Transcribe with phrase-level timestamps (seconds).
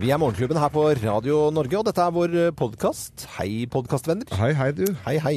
[0.00, 3.26] Vi er Morgenklubben her på Radio Norge, og dette er vår podkast.
[3.36, 4.24] Hei, podkastvenner.
[4.38, 4.86] Hei, hei, du.
[5.04, 5.32] Hei, hei.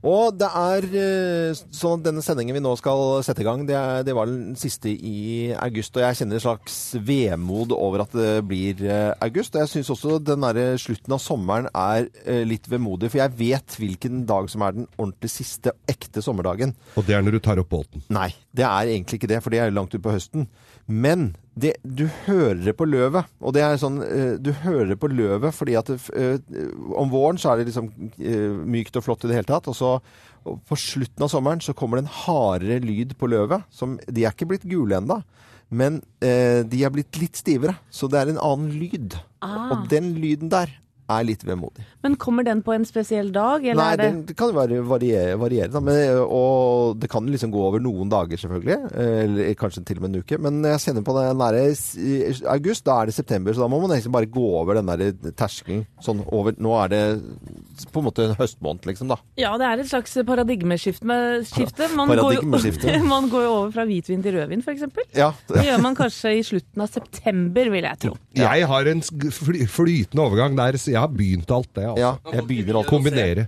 [0.00, 3.76] Og det er eh, sånn at denne sendingen vi nå skal sette i gang, det,
[3.76, 5.92] er, det var den siste i august.
[5.98, 9.52] Og jeg kjenner et slags vemod over at det blir eh, august.
[9.54, 13.36] Og jeg syns også den derre slutten av sommeren er eh, litt vemodig, for jeg
[13.38, 16.72] vet hvilken dag som er den ordentlig siste ekte sommerdagen.
[16.96, 18.08] Og det er når du tar opp båten.
[18.08, 20.48] Nei, det er egentlig ikke det, for det er langt utpå høsten.
[20.88, 23.28] Men det, du hører det på løvet.
[23.40, 26.38] Og det er sånn eh, Du hører det på løvet fordi at det, eh,
[26.98, 27.90] om våren så er det liksom
[28.20, 29.70] eh, mykt og flott i det hele tatt.
[29.70, 29.96] Og så
[30.48, 33.66] og på slutten av sommeren så kommer det en hardere lyd på løvet.
[33.74, 35.20] Som, de er ikke blitt gule ennå.
[35.68, 39.18] Men eh, de er blitt litt stivere, så det er en annen lyd.
[39.44, 39.74] Ah.
[39.74, 40.72] Og den lyden der
[41.08, 41.84] er litt vemodig.
[42.04, 44.82] Men kommer den på en spesiell dag, eller Nei, er det det, det kan jo
[44.88, 45.80] variere, variere da.
[45.84, 48.78] Men, og det kan liksom gå over noen dager, selvfølgelig.
[48.98, 50.38] Eller kanskje til og med en uke.
[50.44, 51.62] Men jeg kjenner på den nære
[52.52, 53.56] august, da er det september.
[53.56, 55.86] Så da må man liksom bare gå over den der terskelen.
[56.04, 57.02] Sånn over Nå er det
[57.92, 59.18] på en måte en høstmåned, liksom, da.
[59.38, 61.06] Ja, det er et slags paradigmeskifte.
[61.06, 61.94] med- paradigmeskifte.
[61.96, 64.84] Man, går jo, man går jo over fra hvitvin til rødvin, f.eks.
[65.16, 65.30] Ja.
[65.48, 68.16] Det gjør man kanskje i slutten av september, vil jeg tro.
[68.38, 71.84] Jeg har en flytende overgang der, så jeg har begynt alt det.
[71.90, 72.00] Altså.
[72.02, 73.46] ja jeg begynner å Kombinere.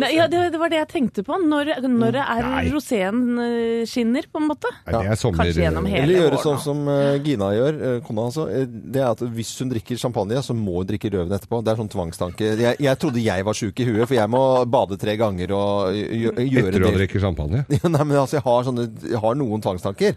[0.00, 1.36] Nei, ja, det, det var det jeg tenkte på.
[1.40, 2.62] Når, når det er Nei.
[2.74, 4.70] roséen eh, skinner, på en måte.
[4.86, 5.44] Nei, det er sommer...
[5.44, 8.46] Kanskje gjennom hele Eller gjøre sånn som eh, Gina gjør, eh, kona altså.
[8.52, 11.62] eh, Det er at hvis hun drikker champagne, så må hun drikke røven etterpå.
[11.66, 12.52] Det er sånn tvangstanke.
[12.60, 15.96] Jeg, jeg trodde jeg var sjuk i huet, for jeg må bade tre ganger og
[15.96, 16.70] gjøre det.
[16.70, 17.64] Etter å drikke champagne.
[17.94, 20.16] Nei, men altså, jeg har, sånne, jeg har noen tvangstanker.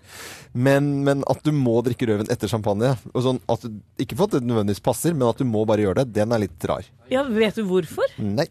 [0.54, 4.30] Men, men at du må drikke røven etter champagne, og sånn at, du- ikke for
[4.30, 6.86] at det nødvendigvis passer, men at du må bare gjøre det, den er litt rar.
[7.12, 8.14] Ja, vet du hvorfor?
[8.22, 8.48] Nei.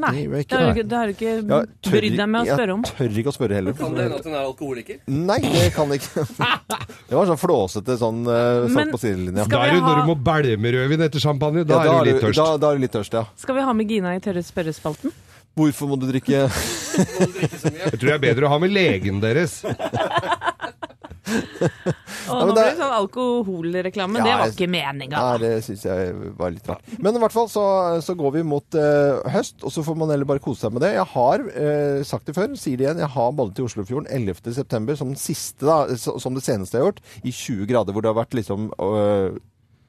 [0.00, 2.84] Nei, Det jeg har du ikke, du ikke brydd deg med å spørre om.
[2.86, 3.74] Jeg tør ikke å spørre heller.
[3.76, 5.00] Kan det hende at hun er alkoholiker?
[5.12, 6.24] Nei, det kan det ikke.
[7.12, 9.44] Det var sånn flåsete sånn uh, Men satt på sidelinja.
[9.52, 11.66] Da er du når du må bælme rødvin etter champagne.
[11.68, 12.40] Da Ja, er du litt tørst.
[12.40, 13.26] Da, da er du litt tørst, ja.
[13.44, 15.12] Skal vi ha med Gina i tørre spørrespalten?
[15.52, 19.60] Hvorfor må du drikke Jeg tror det er bedre å ha med legen deres.
[22.26, 24.20] Men nå ble det sånn alkoholreklame.
[24.20, 25.22] Ja, det var ikke meninga.
[25.22, 26.94] Nei, det syns jeg var litt rart.
[26.98, 27.64] Men i hvert fall så,
[28.04, 30.84] så går vi mot uh, høst, og så får man heller bare kose seg med
[30.86, 30.94] det.
[30.96, 34.98] Jeg har uh, sagt det før, sier det igjen, jeg har badet i Oslofjorden 11.9.
[34.98, 38.12] som den siste, da, som det seneste jeg har gjort, i 20 grader, hvor det
[38.12, 39.34] har vært liksom uh,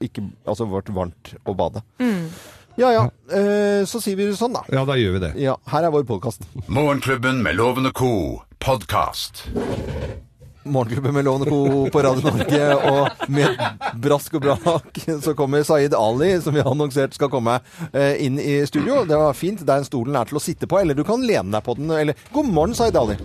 [0.04, 1.84] ikke, Altså vært varmt å bade.
[2.76, 4.64] Ja ja, eh, så sier vi det sånn, da.
[4.74, 5.32] Ja, da gjør vi det.
[5.44, 6.48] Ja, her er vår podkast.
[6.66, 8.14] Morgenklubben med Lovende og co.
[8.64, 9.46] podkast.
[10.64, 11.90] Morgenklubben med Lovende Co.
[11.92, 13.58] på Radio Norge, og med
[14.00, 17.58] brask og brak så kommer Saeed Ali, som vi har annonsert skal komme
[17.92, 19.02] eh, inn i studio.
[19.08, 19.64] Det var fint.
[19.68, 21.92] Er stolen er til å sitte på, eller du kan lene deg på den.
[21.92, 23.18] Eller God morgen, Saeed Ali.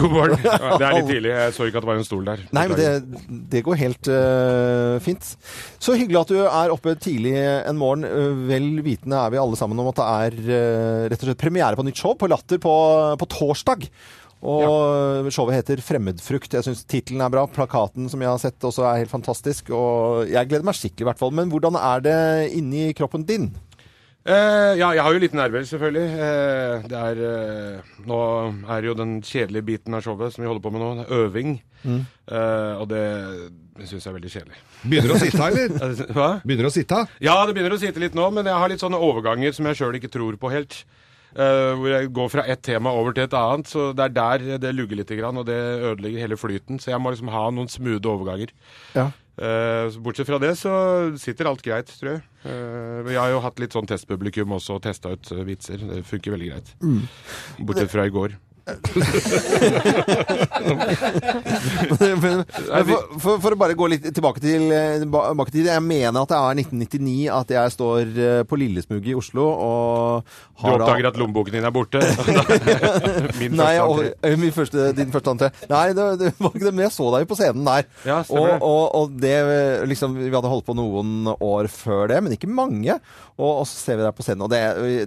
[0.00, 0.42] God morgen.
[0.42, 1.34] Det er litt tidlig.
[1.36, 2.44] Jeg så ikke at det var en stol der.
[2.58, 5.34] Nei, men det, det går helt uh, fint.
[5.78, 8.06] Så hyggelig at du er oppe tidlig en morgen.
[8.50, 11.78] Vel vitende er vi alle sammen om at det er uh, rett og slett premiere
[11.78, 12.74] på nytt show på Latter på,
[13.20, 13.86] på torsdag.
[14.40, 16.54] Og showet heter 'Fremmedfrukt'.
[16.56, 17.46] Jeg syns tittelen er bra.
[17.46, 19.70] Plakaten som jeg har sett også er helt fantastisk.
[19.70, 21.34] Og jeg gleder meg skikkelig, i hvert fall.
[21.36, 23.50] Men hvordan er det inni kroppen din?
[24.20, 26.08] Eh, ja, jeg har jo litt nerver, selvfølgelig.
[26.24, 28.18] Eh, det er eh, Nå
[28.68, 31.22] er jo den kjedelige biten av showet som vi holder på med nå, det er
[31.24, 31.54] øving.
[31.88, 33.04] Eh, og det,
[33.78, 34.60] det syns jeg er veldig kjedelig.
[34.84, 36.12] Begynner å sitte, eller?
[36.16, 36.28] Hva?
[36.44, 37.00] Begynner å sitte?
[37.24, 39.80] Ja, det begynner å sitte litt nå, men jeg har litt sånne overganger som jeg
[39.80, 40.82] sjøl ikke tror på helt.
[41.30, 43.70] Eh, hvor jeg går fra ett tema over til et annet.
[43.70, 45.58] Så det er der det lugger litt, og det
[45.92, 46.80] ødelegger hele flyten.
[46.82, 48.54] Så jeg må liksom ha noen smoothe overganger.
[48.96, 49.10] Ja.
[49.40, 50.70] Uh, bortsett fra det så
[51.16, 52.24] sitter alt greit, tror jeg.
[52.44, 55.80] Jeg har jo hatt litt sånn testpublikum også og testa ut vitser.
[55.80, 56.74] Det funker veldig greit.
[57.64, 58.36] Bortsett fra i går.
[62.00, 62.44] men,
[62.86, 66.30] for, for, for å bare gå litt tilbake til, eh, tilbake til Jeg mener at
[66.32, 70.24] det er 1999 at jeg står eh, på Lillesmuget i Oslo og
[70.60, 72.00] Du oppdager at lommeboken din er borte.
[73.40, 74.08] Min Nei, første entré.
[74.28, 75.48] eh, første, din første entré.
[75.70, 77.82] Nei, det, det var ikke det, men jeg så deg jo på scenen der.
[78.06, 78.56] Ja, og, det.
[78.60, 79.36] og, og det
[79.90, 82.94] liksom Vi hadde holdt på noen år før det, men ikke mange.
[83.40, 84.60] Og, og så ser vi deg på scenen, og det,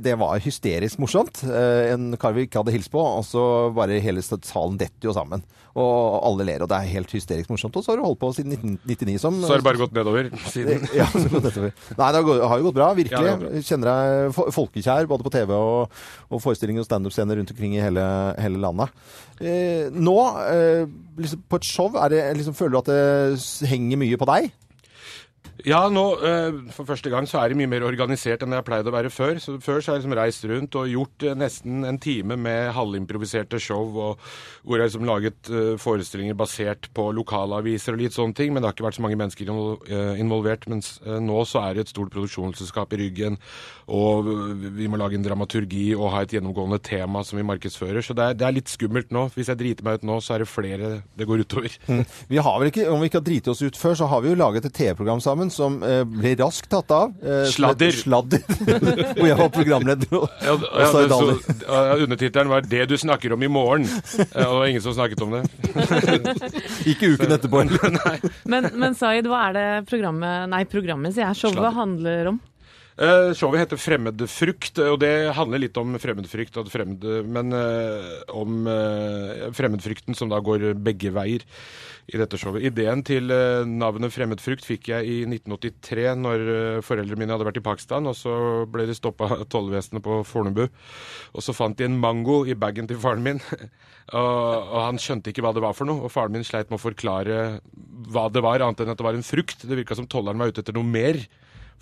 [0.04, 1.36] det var hysterisk morsomt.
[1.45, 3.44] En kar vi ikke hadde hilst på, og så
[3.75, 5.44] bare hele salen detter jo sammen.
[5.73, 7.73] Og alle ler, og det er helt hysterisk morsomt.
[7.79, 10.27] Og så har du holdt på siden 1999 som Så har det bare gått nedover
[10.53, 10.83] siden.
[10.94, 11.71] ja, så går det nedover.
[11.97, 13.31] Nei, det har gått- har jo gått bra, virkelig.
[13.31, 15.97] Ja, har Kjenner deg folkekjær både på TV og,
[16.29, 18.05] og forestillinger og standup-scener rundt omkring i hele,
[18.38, 18.94] hele landet.
[19.41, 20.17] Eh, nå,
[20.53, 20.85] eh,
[21.17, 24.51] liksom på et show, er det, liksom, føler du at det henger mye på deg?
[25.61, 28.83] Ja, nå eh, for første gang så er det mye mer organisert enn det pleide
[28.83, 29.38] pleid å være før.
[29.39, 32.71] Så Før så har jeg liksom reist rundt og gjort eh, nesten en time med
[32.73, 34.23] halvimproviserte show, og,
[34.65, 38.51] hvor jeg liksom laget eh, forestillinger basert på lokalaviser og litt sånne ting.
[38.51, 39.51] Men det har ikke vært så mange mennesker
[40.19, 40.65] involvert.
[40.73, 43.38] Mens nå så er det et stort produksjonsselskap i ryggen,
[43.94, 44.27] og
[44.73, 48.01] vi må lage en dramaturgi og ha et gjennomgående tema som vi markedsfører.
[48.03, 49.27] Så det er, det er litt skummelt nå.
[49.38, 51.79] Hvis jeg driter meg ut nå, så er det flere det går utover.
[52.33, 54.31] Vi har vel ikke, Om vi ikke har driti oss ut før, så har vi
[54.31, 57.12] jo laget et TV-program sammen som eh, ble raskt tatt av.
[57.24, 57.92] eh, Sladder.
[57.92, 58.40] Sladder.
[59.18, 60.13] Hvor jeg var programleder.
[60.19, 61.36] Og, Ja, og ja, det, Ali.
[61.68, 63.88] ja, undertittelen var 'Det du snakker om i morgen'.
[64.19, 65.44] Eh, Og det var ingen som snakket om det.
[66.92, 67.63] Ikke uken etterpå.
[68.45, 71.36] Men, men Zaid, hva er det programmet Nei, programmet, sier jeg.
[71.36, 71.75] Showet Sladder.
[71.78, 72.39] handler om?
[72.94, 76.54] Eh, showet heter 'Fremmedfrukt', og det handler litt om fremmedfrykt.
[76.69, 81.42] Fremmed, men uh, om uh, fremmedfrykten som da går begge veier
[82.06, 82.62] i dette showet.
[82.62, 83.34] Ideen til
[83.66, 88.06] navnet 'Fremmedfrukt' fikk jeg i 1983, når foreldrene mine hadde vært i Pakistan.
[88.06, 90.69] og Så ble de stoppa av tollvesenet på Fornebu.
[91.34, 93.42] Og så fant de en mango i bagen til faren min.
[94.13, 96.06] og, og han skjønte ikke hva det var for noe.
[96.06, 97.60] Og faren min sleit med å forklare
[98.13, 99.66] hva det var, annet enn at det var en frukt.
[99.66, 101.18] Det virka som tolleren var ute etter noe mer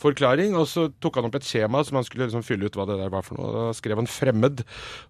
[0.02, 2.86] forklaring, og så tok han opp et skjema som han skulle liksom fylle ut hva
[2.90, 3.52] det der var for noe.
[3.54, 4.60] Da skrev han 'fremmed',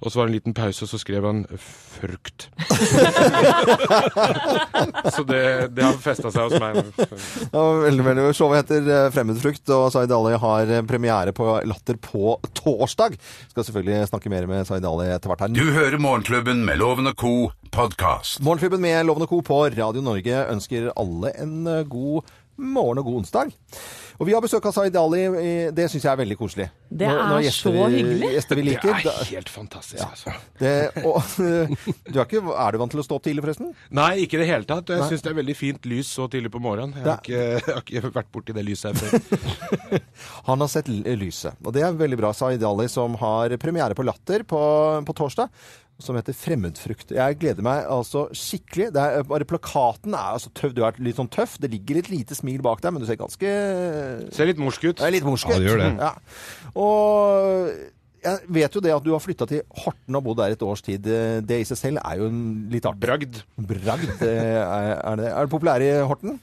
[0.01, 2.41] og så var det en liten pause, og så skrev han 'frukt'.
[5.15, 5.43] så det,
[5.75, 6.71] det har festa seg hos meg.
[7.53, 8.27] Ja, veldig, veldig.
[8.35, 13.11] Showet heter eh, Fremmedfrukt, og Zaid Ali har eh, premiere på Latter på torsdag.
[13.51, 15.55] Skal selvfølgelig snakke mer med Zaid Ali etter hvert her.
[15.55, 17.51] Du hører Morgenklubben med Loven og Co.
[17.71, 18.41] podkast.
[18.44, 19.39] Morgenklubben med Loven og Co.
[19.45, 22.27] på Radio Norge ønsker alle en eh, god
[22.61, 23.51] morgen og god onsdag.
[24.21, 25.21] Og vi har besøk av Zaid Ali.
[25.73, 26.67] Det syns jeg er veldig koselig.
[26.91, 28.29] Det Når- når er så vi- hyggelig.
[28.35, 30.33] Gjester vi Det er helt fantastisk, altså.
[30.59, 31.23] Det, og,
[32.13, 33.73] du er, ikke, er du vant til å stå opp tidlig, forresten?
[33.89, 34.87] Nei, ikke i det hele tatt.
[34.93, 36.93] Jeg syns det er veldig fint lys så tidlig på morgenen.
[36.93, 40.01] Jeg har ikke, jeg har ikke vært borti det lyset her før.
[40.51, 42.31] Han har sett lyset, og det er veldig bra.
[42.37, 44.61] Zaid Ali som har premiere på Latter på,
[45.07, 45.49] på torsdag.
[46.01, 47.13] Som heter 'Fremmedfrukt'.
[47.15, 48.89] Jeg gleder meg altså skikkelig.
[48.95, 50.74] Det er, bare Plakaten er altså tøff.
[50.75, 51.57] Du er litt sånn tøff.
[51.62, 53.53] Det ligger et lite smil bak deg, men du ser ganske
[54.33, 55.01] Ser litt morsk ut.
[55.01, 55.92] Er litt morsk Ja, det gjør det.
[56.01, 56.12] Ja.
[56.75, 57.71] Og
[58.21, 60.83] jeg vet jo det at du har flytta til Horten og bodd der et års
[60.86, 61.01] tid.
[61.01, 63.42] Det i seg selv er jo en litt artig Bragd.
[63.57, 64.12] bragd.
[64.21, 66.39] Er, er, det, er det populær i Horten?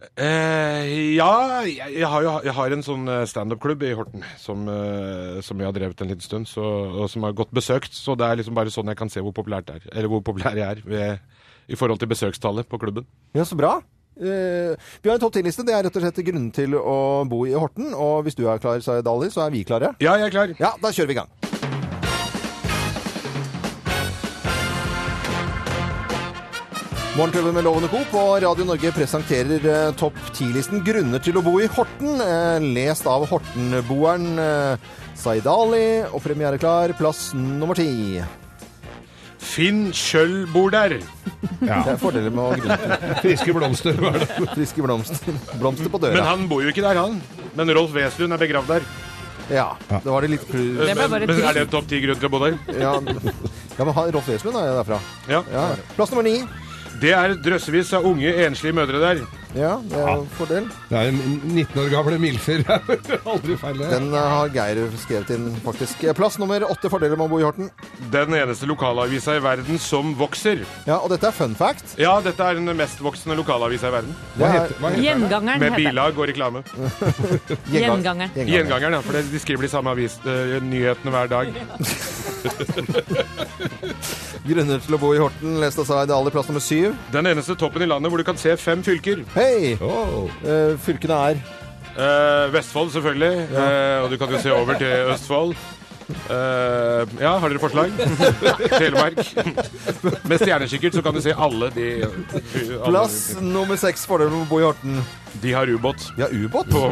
[0.00, 1.30] Eh, ja,
[1.68, 5.60] jeg, jeg, har jo, jeg har en sånn eh, standup-klubb i Horten som, eh, som
[5.60, 6.64] jeg har drevet en liten stund, så,
[7.02, 7.92] og som har gått besøkt.
[7.96, 10.24] Så det er liksom bare sånn jeg kan se hvor populært det er, eller hvor
[10.24, 11.38] populær jeg er ved,
[11.70, 13.08] i forhold til besøkstallet på klubben.
[13.36, 13.76] Ja, så bra.
[14.20, 15.64] Eh, vi har en topp 10-liste.
[15.68, 16.98] Det er rett og slett grunnen til å
[17.28, 17.92] bo i Horten.
[17.94, 19.94] Og hvis du er klar, Dali, Ali, så er vi klare.
[20.00, 20.58] Ja, jeg er klar.
[20.60, 21.49] Ja, da kjører vi i gang.
[27.16, 27.98] Morgenklubben med Lovende Co.
[28.10, 33.06] på Radio Norge presenterer eh, topp 10-listen 'Grunner til å bo i Horten', eh, lest
[33.10, 36.04] av Hortenboeren eh, Zaid Ali.
[36.14, 38.22] Og premiereklar, plass nummer ti.
[39.40, 41.00] Finn Kjøll bor der.
[41.60, 41.82] Ja.
[41.84, 44.26] Det er fordeler med å grunne Friske blomster var det.
[44.54, 45.34] friske blomster.
[45.60, 46.22] Blomster på Men døra.
[46.30, 47.18] han bor jo ikke der, han.
[47.56, 48.86] Men Rolf Weslund er begravd der.
[49.52, 51.48] Ja, det var det litt klu- Det ble Men, bare men trist.
[51.50, 52.56] er det en topp ti grunn til å bo der?
[52.80, 55.00] Ja, ja men han- Rolf Weslund er jo derfra.
[55.28, 55.42] Ja.
[55.52, 55.66] Ja.
[55.98, 56.36] Plass nummer ni.
[57.00, 59.22] Det er drøssevis av unge enslige mødre der.
[59.56, 60.66] Ja, det er en fordel.
[60.90, 61.18] Det er en
[61.50, 62.62] 19 år gamle milfer.
[63.32, 63.80] Aldri feil.
[63.82, 66.04] Den eh, har Geir skrevet inn, faktisk.
[66.18, 66.90] Plass nummer åtte.
[66.90, 67.70] Fordeler med å bo i Horten.
[68.14, 70.62] Den eneste lokalavisa i verden som vokser.
[70.86, 71.96] Ja, og dette er fun fact.
[72.00, 74.14] Ja, dette er den mestvoksende lokalavisa i verden.
[74.36, 75.06] Hva er heter, hva heter den?
[75.08, 76.64] Gjengangeren Med bilag og reklame.
[77.74, 78.30] Gjengangeren.
[78.38, 79.02] Gjengangeren, ja.
[79.06, 81.46] For de skriver de samme avis, uh, nyhetene hver dag.
[84.50, 85.58] Grunner til å bo i Horten.
[85.62, 86.32] Lest av Zaid Ali.
[86.34, 86.94] Plass nummer syv.
[87.14, 89.22] Den eneste toppen i landet hvor du kan se fem fylker.
[89.40, 89.72] Hei!
[89.80, 90.28] Oh.
[90.44, 91.38] Eh, fylkene er
[91.96, 93.48] Eh, Vestfold, selvfølgelig.
[93.56, 95.54] Eh, og du kan jo se over til Østfold.
[96.10, 97.90] Eh, ja, har dere forslag?
[98.80, 99.18] Telemark.
[100.28, 104.06] Med stjernekikkert så kan du se alle de alle, Plass nummer seks.
[104.08, 105.00] fordelen med å bo i Horten.
[105.40, 106.66] De har ubåt Ja, ubåt.
[106.70, 106.90] på Å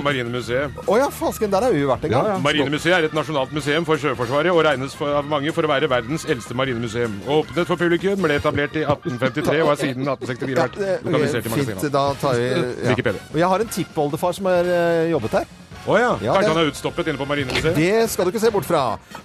[0.86, 2.26] oh, ja, fasken, Der har vi vært en gang.
[2.28, 2.38] Ja, ja.
[2.42, 5.90] Marinemuseet er et nasjonalt museum for Sjøforsvaret og regnes for, av mange for å være
[5.90, 7.18] verdens eldste marinemuseum.
[7.26, 11.88] Åpnet for publikum, ble etablert i 1853 og har siden 1864 vært lokalisert i Fint.
[11.92, 12.66] Da tar vi ja.
[12.92, 13.26] Wikipedia.
[13.42, 15.56] Jeg har en tippoldefar som har eh, jobbet her.
[15.88, 16.08] Å ja.
[16.20, 17.74] Ja, Kanskje det- han er utstoppet inne på Marinemuseet?
[17.78, 18.82] Det skal du ikke se bort fra.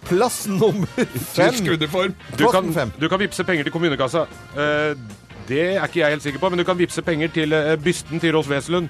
[0.07, 0.87] Plass nummer
[1.35, 1.59] fem.
[2.37, 2.93] Du kan, fem.
[2.99, 4.25] du kan vippse penger til kommunekassa.
[4.55, 4.93] Uh,
[5.49, 8.21] det er ikke jeg helt sikker på, men du kan vippse penger til uh, bysten
[8.23, 8.87] til Rolf Weselund.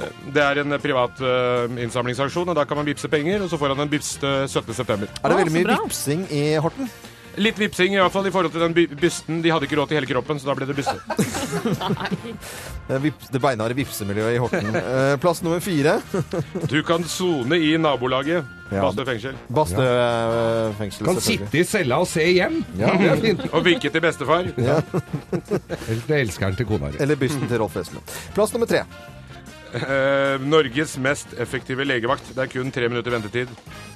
[0.00, 3.58] Eh, Det er en privat uh, innsamlingsaksjon, og da kan man vippse penger, og så
[3.60, 4.74] får han en byst eh, 17.
[4.74, 5.06] september.
[5.22, 6.90] Er det veldig mye vipsing i Horten?
[7.38, 9.38] Litt vipsing, i hvert fall i forhold til den by bysten.
[9.44, 10.98] De hadde ikke råd til hele kroppen, så da ble det byste.
[12.90, 14.74] Det, beinharde vipsemiljøet i Horten.
[14.74, 16.00] Eh, plass nummer fire.
[16.66, 18.42] Du kan sone i nabolaget.
[18.70, 18.82] Ja.
[18.82, 19.38] Bastø fengsel.
[19.54, 20.72] Bastø ja.
[20.78, 21.06] fengsel.
[21.06, 22.60] Kan sitte i cella og se hjem.
[22.78, 22.96] Ja.
[22.98, 23.46] Det er fint.
[23.54, 24.50] Og vinke til bestefar.
[24.58, 26.98] Eller til elskeren til kona di.
[27.02, 28.18] Eller bysten til Rolf Wesenlund.
[28.34, 28.84] Plass nummer tre.
[29.74, 32.32] Eh, Norges mest effektive legevakt.
[32.34, 33.48] Det er kun tre minutter ventetid.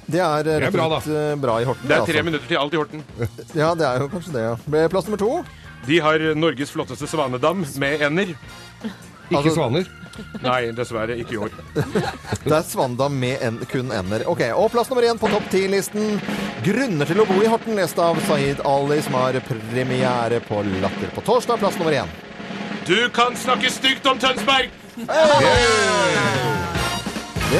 [0.05, 1.87] Det er, eh, Det er bra, da slett, eh, bra i Horten.
[1.87, 2.23] Det er tre altså.
[2.23, 3.03] minutter til alt i Horten.
[3.61, 4.87] Ja, det er jo kanskje det, ja.
[4.87, 5.45] Plass nummer to.
[5.85, 8.35] De har Norges flotteste svanedam med ender.
[9.29, 9.85] Ikke Altså- svaner.
[10.41, 11.51] Nei, dessverre ikke i år.
[12.45, 14.23] Det er Svandam med en, kun ender.
[14.31, 16.21] Ok, Og plass nummer én på topp ti-listen.
[16.63, 21.11] Grunner til å bo i Horten, lest av Saeed Ali, som har premiere på Latter
[21.11, 21.59] på torsdag.
[21.59, 22.07] Plass nummer én.
[22.87, 24.69] Du kan snakke stygt om Tønsberg!
[24.95, 25.03] Det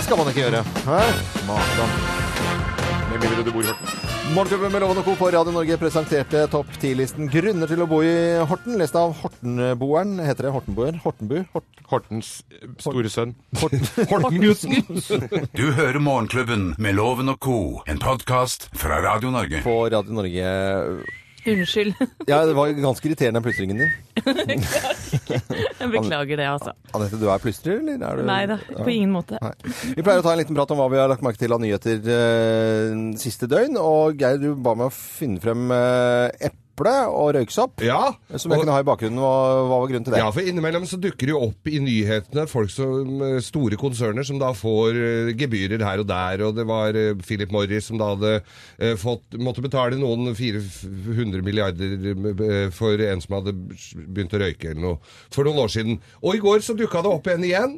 [0.05, 0.61] skal man ikke gjøre.
[0.85, 0.99] Hæ?
[1.49, 1.89] Makan.
[3.11, 3.87] Med mindre du bor i Horten.
[4.35, 5.13] Morgenklubben med Loven og Co.
[5.19, 8.13] på Radio Norge presenterte topp ti-listen Grunner til å bo i
[8.49, 10.15] Horten, lest av Hortenboeren.
[10.23, 10.93] Heter det Hortenboer?
[11.03, 11.37] Hortenbu?
[11.53, 13.35] Hort Hortens eh, store sønn.
[13.59, 14.73] Hortengutten.
[15.59, 19.59] Du hører Morgenklubben med Loven og co., en podkast fra Radio Norge.
[19.67, 20.47] på Radio Norge.
[21.51, 21.93] Unnskyld.
[22.27, 23.91] Ja, det var ganske irriterende, den plystringen din.
[25.79, 26.73] Jeg beklager det, altså.
[26.97, 28.01] Anette, du er plystrer, eller?
[28.01, 28.25] Er du...
[28.25, 29.37] Nei da, på ingen måte.
[29.43, 29.53] Nei.
[29.93, 31.61] Vi pleier å ta en liten prat om hva vi har lagt merke til av
[31.61, 33.77] nyheter eh, siste døgn.
[33.81, 37.81] Og Geir, du ba meg å finne frem eh, eple og røyksopp.
[37.85, 38.11] Ja.
[38.35, 39.19] Som jeg og- kunne ha i bakgrunnen.
[39.19, 40.19] Hva, hva var grunnen til det?
[40.19, 44.23] Ja, for innimellom så dukker det jo opp i nyhetene folk som eh, store konserner
[44.27, 47.97] som da får eh, gebyrer her og der, og det var eh, Philip Morris som
[47.97, 48.43] da hadde
[48.99, 54.97] fått, måtte betale noen 400 milliarder for en som hadde begynt å røyke eller noe
[55.31, 55.99] for noen år siden.
[56.23, 57.77] Og i går så dukka det opp en igjen.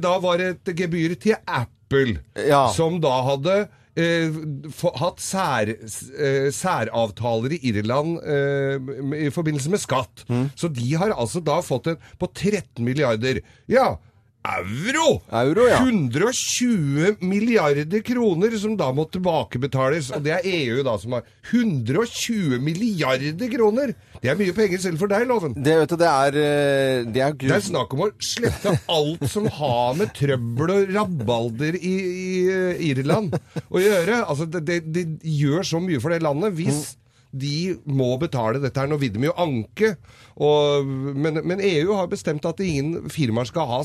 [0.00, 2.68] Da var det et gebyr til Apple, Ja.
[2.72, 4.30] som da hadde eh,
[4.78, 10.24] få- hatt sær, eh, særavtaler i Irland eh, i forbindelse med skatt.
[10.54, 13.42] Så de har altså da fått en på 13 milliarder.
[13.68, 13.96] Ja,
[14.44, 15.20] euro!
[15.32, 15.78] Euro, ja.
[15.82, 20.10] 120 milliarder kroner som da må tilbakebetales.
[20.16, 23.94] Og det er EU da som har 120 milliarder kroner!
[24.22, 25.56] Det er mye penger selv for deg, Loven.
[25.56, 29.26] Det, vet du, det er, eh, det er Det er snakk om å slette alt
[29.30, 33.36] som har med trøbbel og rabalder i, i eh, Irland
[33.68, 34.24] å gjøre.
[34.24, 36.96] Altså, det, det, det gjør så mye for det landet hvis
[37.28, 38.88] de må betale dette her.
[38.90, 39.94] Nå vil de jo anke,
[40.38, 43.80] og, men, men EU har bestemt at ingen firmaer skal ha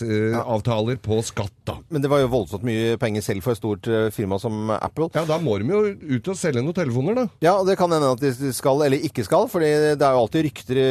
[0.00, 1.52] særavtaler på skatt.
[1.68, 1.76] da.
[1.92, 5.10] Men det var jo voldsomt mye penger selv for et stort eh, firma som Apple.
[5.14, 5.82] Ja, Da må de jo
[6.16, 7.26] ut og selge noen telefoner, da.
[7.44, 9.70] Ja, og det kan hende at de skal eller ikke skal, For det
[10.00, 10.88] er jo alltid rykter i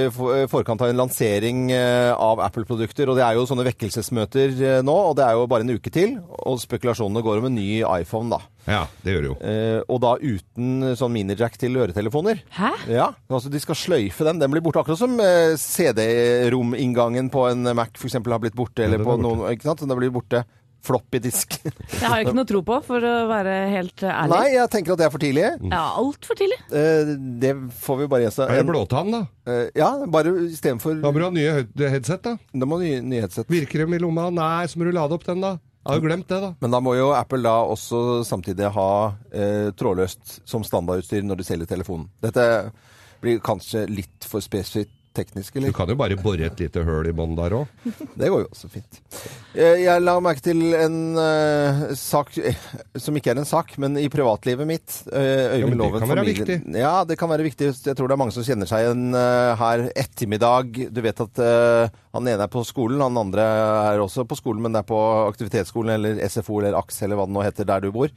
[0.51, 4.95] forkant av en lansering eh, av Apple-produkter, og det er jo sånne vekkelsesmøter eh, nå,
[5.09, 7.69] og det er jo bare en uke til, og spekulasjonene går om en ny
[7.99, 8.41] iPhone da.
[8.69, 9.35] Ja, det gjør det jo.
[9.49, 12.43] Eh, og da uten sånn minijack til øretelefoner.
[12.53, 12.71] Hæ?
[12.91, 14.39] Ja, altså de skal sløyfe den.
[14.41, 18.85] Den blir borte akkurat som eh, CD-rom-inngangen på en Mac for eksempel har blitt borte,
[18.85, 19.85] eller på noen, ikke sant?
[19.85, 20.43] Den blir borte.
[20.85, 21.57] Floppy-disk.
[21.99, 24.31] Det har jeg ikke noe tro på, for å være helt ærlig.
[24.31, 25.47] Nei, jeg tenker at det er for tidlig.
[25.73, 26.59] Ja, altfor tidlig.
[26.71, 27.11] Eh,
[27.43, 27.51] det
[27.83, 28.47] får vi bare gjenta.
[28.47, 29.21] Er det blåtann, da?
[29.49, 32.37] Eh, ja, bare istedenfor Da må du ha nye headset, da.
[32.53, 33.49] Da må du ha nye headset.
[33.51, 34.29] Virker dem i lomma?
[34.31, 35.57] Nei, så må du lade opp den, da.
[35.79, 36.53] Jeg har jo glemt det, da.
[36.61, 38.89] Men da må jo Apple da også samtidig ha
[39.31, 42.09] eh, trådløst som standardutstyr når de selger telefonen.
[42.23, 42.45] Dette
[43.21, 47.13] blir kanskje litt for spesifikt teknisk, Du kan jo bare bore et lite høl i
[47.15, 47.69] bånn der òg.
[48.19, 48.99] Det går jo også fint.
[49.57, 52.59] Eh, jeg la merke til en uh, sak eh,
[52.99, 54.99] som ikke er en sak, men i privatlivet mitt.
[55.11, 56.77] eh, Ja, men det kan være familien- viktig.
[56.77, 57.71] Ja, det kan være viktig.
[57.89, 60.77] Jeg tror det er mange som kjenner seg igjen uh, her ettermiddag.
[60.93, 61.41] Du vet at
[62.13, 63.43] han ene er på skolen, han andre
[63.95, 67.27] er også på skolen, men det er på aktivitetsskolen eller SFO eller AKS eller hva
[67.29, 68.13] det nå heter der du bor.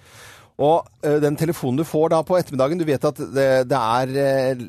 [0.63, 4.13] Og eh, den telefonen du får da på ettermiddagen, du vet at det, det er
[4.23, 4.63] eh,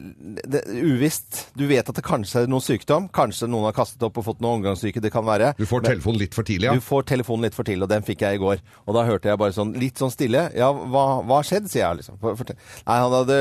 [0.50, 1.44] det, uvisst.
[1.60, 3.10] Du vet at det kanskje er noen sykdom.
[3.14, 5.04] Kanskje noen har kastet opp og fått noe omgangssyke.
[5.04, 5.54] Det kan være.
[5.60, 6.76] Du får telefonen litt for tidlig, ja.
[6.78, 8.64] du får telefonen litt for tidlig, og den fikk jeg i går.
[8.88, 10.48] Og da hørte jeg bare sånn litt sånn stille.
[10.58, 12.20] Ja, hva har skjedd, sier jeg liksom.
[12.22, 12.56] For- for,
[12.88, 13.38] Nei, han hadde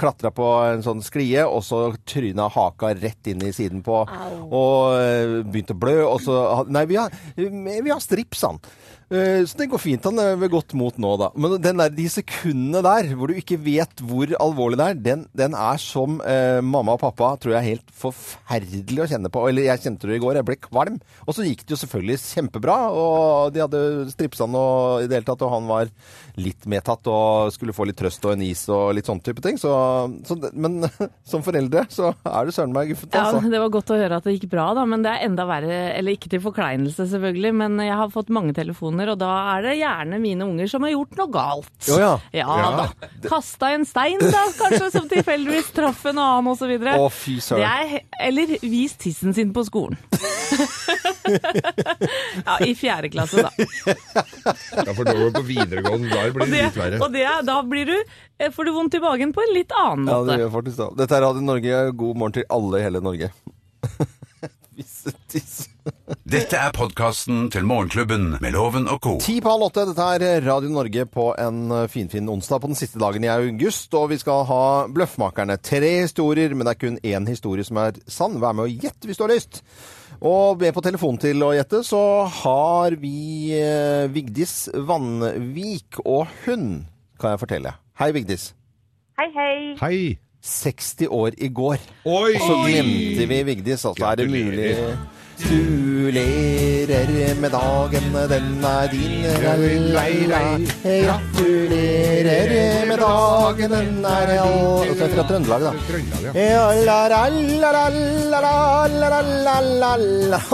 [0.00, 4.96] klatra på en sånn sklie, og så tryna haka rett inn i siden på, og
[4.96, 8.58] eh, begynte å blø, og så Nei, vi har, vi har strips, han.
[8.62, 10.06] Eh, Så det går fint.
[10.08, 11.28] Han er ved godt mot nå, da.
[11.36, 15.24] Men den der, de sekundene der, hvor du ikke vet hvor alvorlig det er, den,
[15.36, 19.44] den er som eh, mamma og pappa tror jeg er helt forferdelig å kjenne på.
[19.48, 20.98] Eller jeg kjente det i går, jeg ble kvalm.
[21.26, 23.82] Og så gikk det jo selvfølgelig kjempebra, og de hadde
[24.14, 25.92] stripsa han og i det hele tatt, og han var
[26.40, 29.60] litt medtatt og skulle få litt trøst og en is og litt sånn type ting.
[29.60, 29.72] Så,
[30.26, 30.82] så, men
[31.30, 33.52] som foreldre så er du søren meg guffent, Ja, altså.
[33.54, 35.80] Det var godt å høre at det gikk bra, da, men det er enda verre.
[35.94, 39.62] Eller ikke til forkleinelse, selvfølgelig, men jeg har fått mange telefoner situasjoner, og da er
[39.66, 41.88] det gjerne mine unger som har gjort noe galt.
[41.88, 42.12] Jo, ja.
[42.32, 42.70] Ja, Ja.
[42.76, 42.88] da.
[43.28, 46.70] Kasta en stein, da, kanskje, som tilfeldigvis traff en annen, osv.
[46.94, 47.64] Å, fy Det søren.
[47.64, 49.96] er, eller vist tissen sin på skolen.
[52.44, 53.50] ja, i fjerde klasse, da.
[53.56, 57.00] Ja, for da går du på videregående, da blir det det, litt verre.
[57.04, 57.96] og det, da blir du,
[58.38, 60.14] eh, får du vondt i magen på en litt annen måte.
[60.14, 60.88] Ja, det gjør faktisk det.
[61.02, 61.82] Dette er Radio Norge.
[61.94, 63.30] God morgen til alle i hele Norge.
[64.76, 65.68] Vissetiss.
[66.24, 69.14] Dette er podkasten til Morgenklubben med Loven og co.
[69.20, 69.84] Ti på halv åtte.
[69.90, 73.92] Dette er Radio Norge på en eh, finfin onsdag på den siste dagen i august.
[73.98, 75.58] Og vi skal ha Bløffmakerne.
[75.60, 78.40] Tre historier, men det er kun én historie som er sann.
[78.42, 79.60] Vær med og gjett hvis du har lyst.
[80.24, 82.02] Og med på telefon til å gjette så
[82.42, 86.84] har vi eh, Vigdis Vannvik og hun,
[87.20, 87.74] kan jeg fortelle.
[88.00, 88.52] Hei, Vigdis.
[89.20, 89.56] Hei, hei.
[89.82, 89.98] Hei!
[90.44, 91.80] 60 år i går.
[92.04, 92.34] Oi!
[92.36, 94.10] Og så glemte vi Vigdis, altså.
[94.10, 94.72] Er det mulig
[95.38, 99.24] du lerer med dagen, den er din.
[100.84, 105.72] Gratulerer med dagen, den er all Og så er fra Trøndelag, da.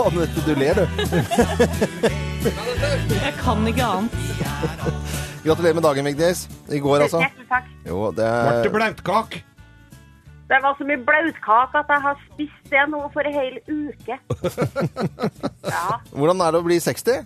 [0.05, 0.85] Anette, du ler, du.
[3.21, 4.11] Jeg kan ikke annet.
[5.45, 6.39] Gratulerer med dagen, Vigdis.
[6.69, 7.19] I går, altså.
[7.21, 7.63] Tusen takk.
[7.87, 9.35] Jo, det Ble det blautkake?
[10.51, 14.17] Det var så mye blautkake at jeg har spist det nå for en hel uke.
[15.71, 16.01] Ja.
[16.11, 17.21] Hvordan er det å bli 60?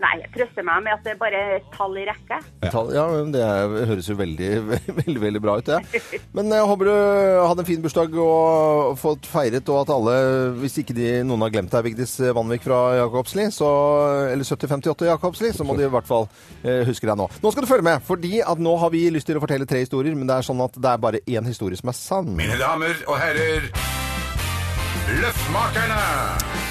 [0.00, 2.38] Nei, jeg trøster meg med at det er bare et tall i rekke.
[2.64, 3.44] Ja, men det
[3.90, 4.48] høres jo veldig,
[5.00, 6.00] veldig, veldig bra ut, det.
[6.36, 10.14] Men jeg håper du hadde en fin bursdag og fått feiret, og at alle,
[10.62, 13.68] hvis ikke de, noen har glemt deg, Vigdis Vanvik fra Jakobsli, så,
[14.32, 16.28] eller 7058 Jakobsli, så må de i hvert fall
[16.62, 17.28] eh, huske deg nå.
[17.44, 19.84] Nå skal du følge med, fordi at nå har vi lyst til å fortelle tre
[19.84, 22.34] historier, men det er sånn at det er bare én historie som er sann.
[22.40, 23.68] Mine damer og herrer,
[25.20, 26.69] Løffmakerne!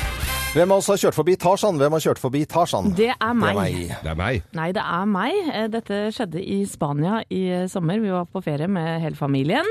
[0.50, 1.78] Hvem av oss har kjørt forbi Tarzan?
[1.78, 2.88] Hvem har kjørt forbi Tarzan?
[2.98, 3.60] Det er meg.
[4.02, 4.40] Det er meg.
[4.58, 5.36] Nei, det er meg.
[5.54, 8.02] Eh, Dette skjedde i Spania i sommer.
[8.02, 9.70] Vi var på ferie med hele familien.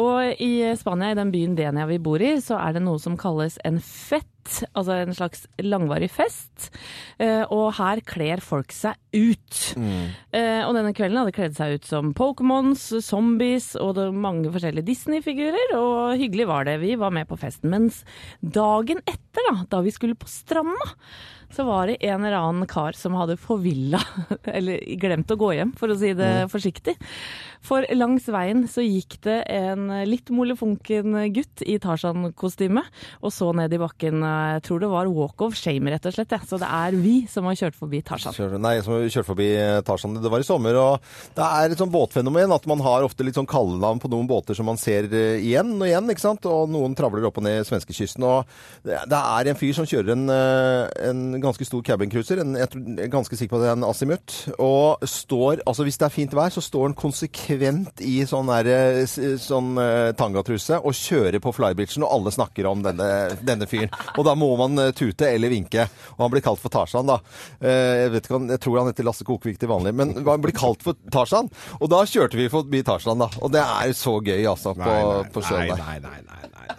[0.00, 3.18] Og i Spania, i den byen Denia vi bor i, så er det noe som
[3.20, 4.24] kalles en fett.
[4.74, 6.70] Altså en slags langvarig fest.
[7.18, 9.60] Eh, Og her kler folk seg ut.
[10.32, 15.74] Eh, Og denne kvelden hadde kledd seg ut som Pokémons, zombies og mange forskjellige Disney-figurer.
[15.78, 16.78] Og hyggelig var det.
[16.82, 17.70] Vi var med på festen.
[17.72, 18.02] Mens
[18.42, 20.92] dagen etter, da, da vi skulle på stranda,
[21.54, 24.00] så var det en eller annen kar som hadde forvilla,
[24.56, 26.96] eller glemt å gå hjem, for å si det forsiktig.
[27.66, 32.82] For langs veien så gikk det en litt molefonken gutt i Tarzan-kostyme,
[33.22, 34.22] og så ned i bakken.
[34.22, 36.34] Jeg tror det var walk of shame, rett og slett.
[36.36, 36.40] Ja.
[36.46, 38.36] Så det er vi som har kjørt forbi Tarzan.
[38.62, 39.48] Nei, som har kjørt forbi
[39.86, 40.18] Tarzan.
[40.22, 43.38] Det var i sommer, og det er et sånn båtfenomen at man har ofte litt
[43.38, 46.46] sånn kallenavn på noen båter som man ser eh, igjen og igjen, ikke sant?
[46.50, 48.46] Og noen travler opp og ned svenskekysten, og
[48.86, 52.66] det er en fyr som kjører en, eh, en ganske stor cabincruiser, jeg
[53.04, 54.34] er ganske sikker på at det er en Asimut.
[54.62, 58.70] og står, altså hvis det er fint vær, så står den konsekvent i sånn der,
[58.72, 63.10] eh, sånn eh, tangatruse og kjører på flybitchen, og alle snakker om denne,
[63.46, 63.92] denne fyren.
[64.16, 67.20] Og da må man eh, tute eller vinke, og han blir kalt for Tarzan da.
[67.60, 70.84] Jeg vet ikke, jeg tror han heter Lasse Kokvik til vanlig, men han blir kalt
[70.84, 73.30] for Tarzan, og da kjørte vi forbi Tarzan da.
[73.42, 74.96] Og det er så gøy altså på,
[75.34, 75.82] på sjøen der.
[75.84, 76.76] nei, nei, nei, nei.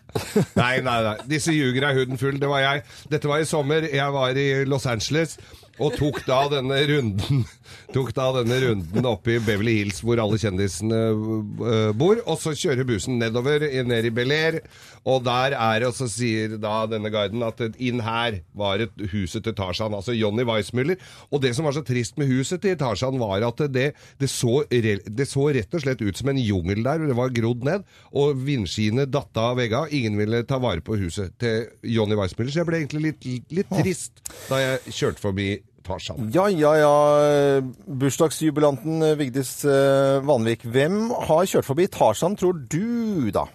[0.57, 1.15] Nei, nei, nei.
[1.29, 2.37] Disse ljuger er huden full.
[2.41, 2.83] Det var jeg.
[3.11, 3.85] Dette var i sommer.
[3.91, 5.37] Jeg var i Los Angeles
[5.77, 7.43] og tok da denne runden
[7.95, 12.19] Tok da denne runden opp i Beverly Hills hvor alle kjendisene øh, bor.
[12.25, 14.59] Og så kjører bussen nedover, ned i Bel Air.
[15.05, 19.05] Og der er det, og så sier da denne guiden at inn her var et
[19.13, 20.99] huset til Tarzan, altså Johnny Weissmuller.
[21.31, 24.63] Og det som var så trist med huset til Tarzan, var at det, det, så,
[24.69, 27.05] det så rett og slett ut som en jungel der.
[27.07, 29.91] Det var grodd ned, og vindskiene datta av veggene.
[29.97, 33.31] Ingen ville ta vare på huset til Johnny Weissmuller, så jeg ble egentlig litt,
[33.61, 35.49] litt trist da jeg kjørte forbi
[35.87, 36.31] Tarzan.
[36.35, 37.61] Ja, ja, ja.
[37.87, 40.65] Bursdagsjubilanten eh, Vigdis eh, Vanvik.
[40.67, 43.47] Hvem har kjørt forbi Tarzan, tror du da?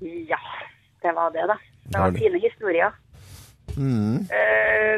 [0.00, 0.40] Ja,
[1.02, 1.56] det var det, da.
[1.92, 2.92] Det var fine historier.
[3.76, 4.16] Mm.
[4.38, 4.96] Uh,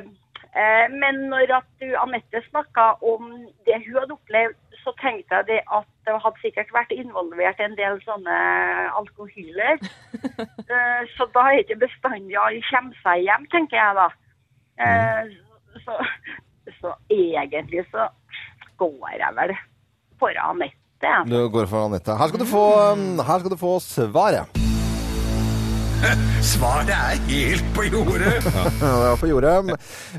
[0.60, 3.30] uh, men når at du, Anette snakka om
[3.66, 7.76] det hun hadde opplevd, så tenkte jeg det at det hadde sikkert vært involvert en
[7.76, 8.36] del sånne
[9.00, 9.82] alkohyler.
[10.38, 14.08] uh, så da er det ikke bestandig alle kommer seg hjem, tenker jeg da.
[14.78, 15.32] Mm.
[15.82, 15.94] så,
[16.78, 18.04] så egentlig så
[18.78, 19.54] går jeg vel
[20.20, 21.14] for Anette.
[21.26, 22.14] Du går for Anette.
[22.14, 24.67] Her skal du få, um, her skal du få svaret.
[26.52, 28.36] Svaret er helt på jordet.
[28.48, 29.52] Ja, det var på jordet.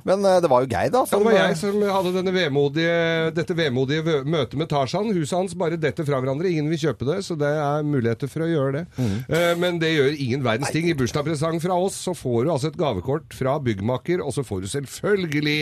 [0.07, 1.03] Men eh, det var jo Geir, da.
[1.07, 2.95] Det var jeg som hadde denne vemodige,
[3.35, 5.11] dette vemodige møtet med Tarzan.
[5.15, 6.51] Huset hans bare detter fra hverandre.
[6.51, 8.83] Ingen vil kjøpe det, så det er muligheter for å gjøre det.
[8.99, 9.13] Mm.
[9.61, 10.89] Men det gjør ingen verdens ting.
[10.91, 14.65] I bursdagspresang fra oss så får du altså et gavekort fra byggmaker, og så får
[14.65, 15.59] du selvfølgelig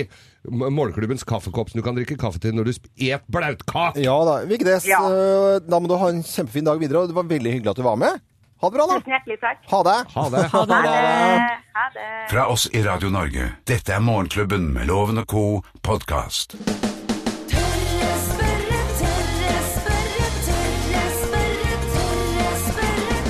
[0.47, 2.73] Målklubbens kaffekopp som du kan drikke kaffe til når du
[3.09, 3.99] et blautkake.
[4.05, 4.37] Ja da.
[4.47, 5.01] Vigdes, Ja.
[5.11, 7.03] eh, da må du ha en kjempefin dag videre.
[7.03, 8.21] Og det var veldig hyggelig at du var med.
[8.61, 8.97] Ha det bra, da.
[8.99, 9.57] Tusen hjertelig takk.
[9.71, 9.97] Ha det.
[10.15, 10.43] Ha det.
[10.53, 10.73] Ha det.
[10.73, 11.57] Ha det.
[11.77, 12.07] Ha det.
[12.31, 13.51] Fra oss i Radio Norge.
[13.69, 15.43] Dette er Morgenklubben med Loven og co.
[15.85, 16.55] podkast.
[16.57, 23.21] Tørre spørre, tørre spørre, tørre spørre, tørre spørre.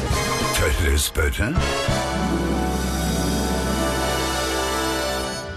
[0.61, 2.16] Tørre spørre?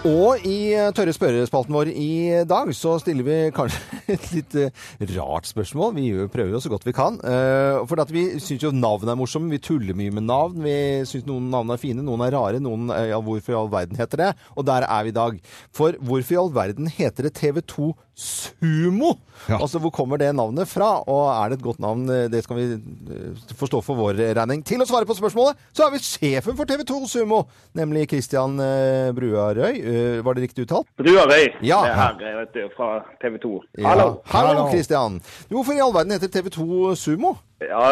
[0.09, 4.87] Og i eh, tørre spørrespalten vår i dag så stiller vi kanskje et litt eh,
[5.13, 5.93] rart spørsmål.
[5.99, 7.19] Vi prøver jo så godt vi kan.
[7.21, 9.53] Eh, For vi syns jo navn er morsomme.
[9.53, 10.63] Vi tuller mye med navn.
[10.65, 14.01] Vi syns noen navn er fine, noen er rare, noen ja, hvorfor i all verden
[14.01, 14.31] heter det?
[14.57, 15.37] Og der er vi i dag.
[15.77, 19.15] For hvorfor i all verden heter det TV2 Sumo?
[19.49, 19.57] Ja.
[19.57, 20.91] Altså hvor kommer det navnet fra?
[21.09, 22.03] Og er det et godt navn?
[22.31, 24.61] Det skal vi eh, forstå for vår regning.
[24.69, 27.39] Til å svare på spørsmålet så har vi sjefen for TV2 Sumo,
[27.79, 29.81] nemlig Christian eh, Bruarøy.
[29.81, 30.91] Eh, Var det riktig uttalt?
[31.01, 31.81] Bruarøy Ja.
[31.87, 32.91] det er her vet du, fra
[33.25, 33.55] TV 2.
[33.81, 33.89] Ja.
[33.95, 34.09] Hallo.
[34.35, 35.17] Hallo, Christian.
[35.49, 37.35] Hvorfor i all verden heter TV2 Sumo?
[37.61, 37.89] Ja,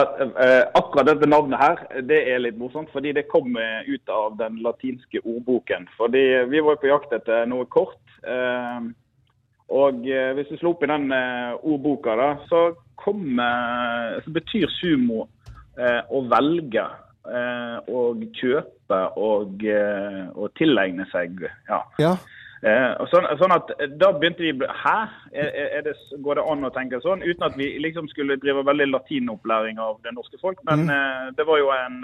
[0.78, 5.20] akkurat dette navnet her, det er litt morsomt, fordi det kom ut av den latinske
[5.24, 5.84] ordboken.
[5.98, 7.96] Fordi vi var jo på jakt etter noe kort.
[8.24, 8.88] eh,
[9.68, 12.62] og eh, hvis du slår opp i den eh, ordboka, da, så,
[13.00, 15.26] kom, eh, så betyr sumo
[15.78, 16.82] å velge.
[17.94, 19.60] og kjøpe og,
[20.34, 21.44] og tilegne seg.
[21.68, 21.78] Ja.
[22.02, 22.16] Ja.
[22.58, 24.94] Eh, sånn, sånn at eh, Da begynte vi Hæ?
[25.30, 25.92] Er, er det,
[26.24, 27.22] går det an å tenke sånn?
[27.22, 30.58] Uten at vi liksom skulle drive veldig latinopplæring av det norske folk.
[30.66, 32.00] Men eh, det var jo en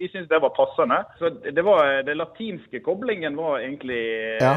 [0.00, 1.02] Vi syntes det var passende.
[1.20, 4.00] Så det var det latinske koblingen var egentlig
[4.40, 4.54] Ja.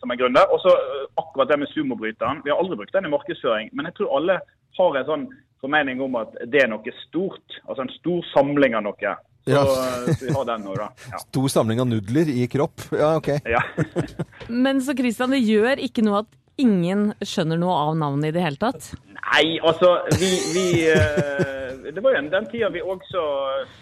[0.00, 0.50] som en grunn der.
[0.50, 0.72] Og så
[1.20, 2.42] akkurat det med sumobryteren.
[2.44, 4.40] Vi har aldri brukt den i markedsføring, men jeg tror alle
[4.78, 5.26] har en sånn
[5.62, 7.60] formening om at det er noe stort.
[7.68, 9.14] Altså en stor samling av noe.
[9.42, 9.64] Så, Ja.
[9.66, 10.88] så vi har den nå, da.
[11.10, 11.18] Ja.
[11.18, 12.80] Stor samling av nudler i kropp.
[12.94, 13.28] Ja, ok.
[13.44, 13.62] ja.
[14.48, 16.30] Men så Christian, det gjør ikke noe at
[16.62, 18.92] ingen skjønner noe av navnet i det hele tatt?
[19.08, 23.22] Nei, altså vi, vi uh, Det var jo en- den tida vi også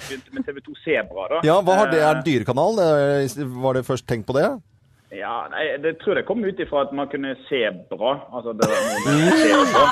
[0.07, 1.40] begynte med TV2 Sebra, da.
[1.44, 2.01] Ja, hva har det?
[2.01, 2.79] Er Eh, det dyrekanal?
[2.79, 4.46] Eh, Var det først tenkt på det?
[5.11, 8.12] Ja, nei, det tror jeg kom ut ifra at man kunne se bra.
[8.31, 9.87] Altså, det var noe med å se bra.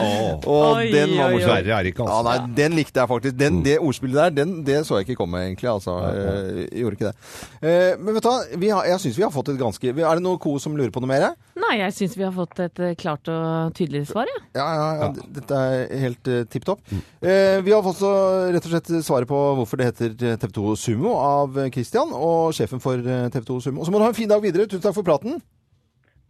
[0.50, 1.52] Og den var morsom.
[1.54, 2.18] Verre er ikke, altså.
[2.18, 3.38] Ja, nei, den likte jeg faktisk.
[3.40, 5.70] Den, det ordspillet der, den, det så jeg ikke komme, egentlig.
[5.72, 7.14] Altså, Jeg, gjorde ikke det.
[7.64, 10.40] Eh, men vet du hva, jeg syns vi har fått et ganske Er det noe
[10.40, 11.30] ko som lurer på noe mer?
[11.60, 14.40] Nei, jeg syns vi har fått et eh, klart og tydelig svar, ja.
[14.58, 15.08] Ja, ja, ja.
[15.36, 16.80] Dette er helt uh, tipp topp.
[16.90, 18.10] Eh, vi har fått så,
[18.50, 22.82] rett og slett svaret på hvorfor det heter TV2 Sumo av eh, Christian og sjefen
[22.82, 22.98] for
[23.30, 23.86] eh, TV2 Sumo.
[23.86, 24.66] Så må du ha en fin dag videre.
[24.66, 25.38] Tusen takk for praten.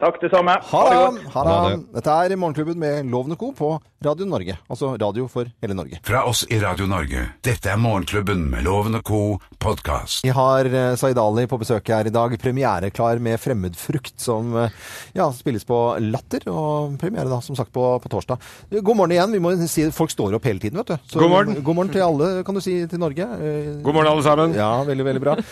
[0.01, 0.55] Takk, det samme.
[0.65, 1.17] Ha det godt.
[1.35, 1.55] Ha det.
[1.77, 1.81] det.
[1.99, 3.51] Dette er Morgenklubben med Lovende Co.
[3.53, 3.67] på
[4.01, 4.55] Radio Norge.
[4.73, 5.99] Altså radio for hele Norge.
[6.07, 7.27] Fra oss i Radio Norge.
[7.45, 9.37] Dette er Morgenklubben med Lovende co.
[9.61, 10.23] podkast.
[10.25, 12.33] Vi har eh, Zaid Ali på besøk her i dag.
[12.41, 14.73] Premiereklar med Fremmedfrukt, som eh,
[15.13, 16.47] ja, spilles på Latter.
[16.49, 18.41] Og premiere da, som sagt, på, på torsdag.
[18.81, 19.37] God morgen igjen.
[19.37, 20.97] Vi må si Folk står opp hele tiden, vet du.
[21.13, 21.61] Så, God morgen.
[21.61, 23.29] God morgen til alle, kan du si, til Norge.
[23.37, 24.57] Eh, God morgen, alle sammen.
[24.57, 25.37] Ja, veldig, veldig bra.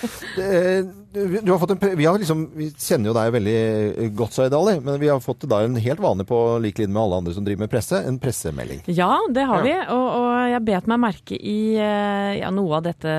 [1.10, 4.54] Du har fått en, pre- vi, har liksom, vi kjenner jo deg veldig godt, Zaid
[4.54, 7.34] Ali, men vi har fått da en helt vanlig på lik linje med alle andre
[7.36, 8.84] som driver med presse, en pressemelding.
[8.88, 9.74] Ja, det har vi.
[9.92, 13.12] Og, og jeg bet meg merke i eh, ja, noe av dette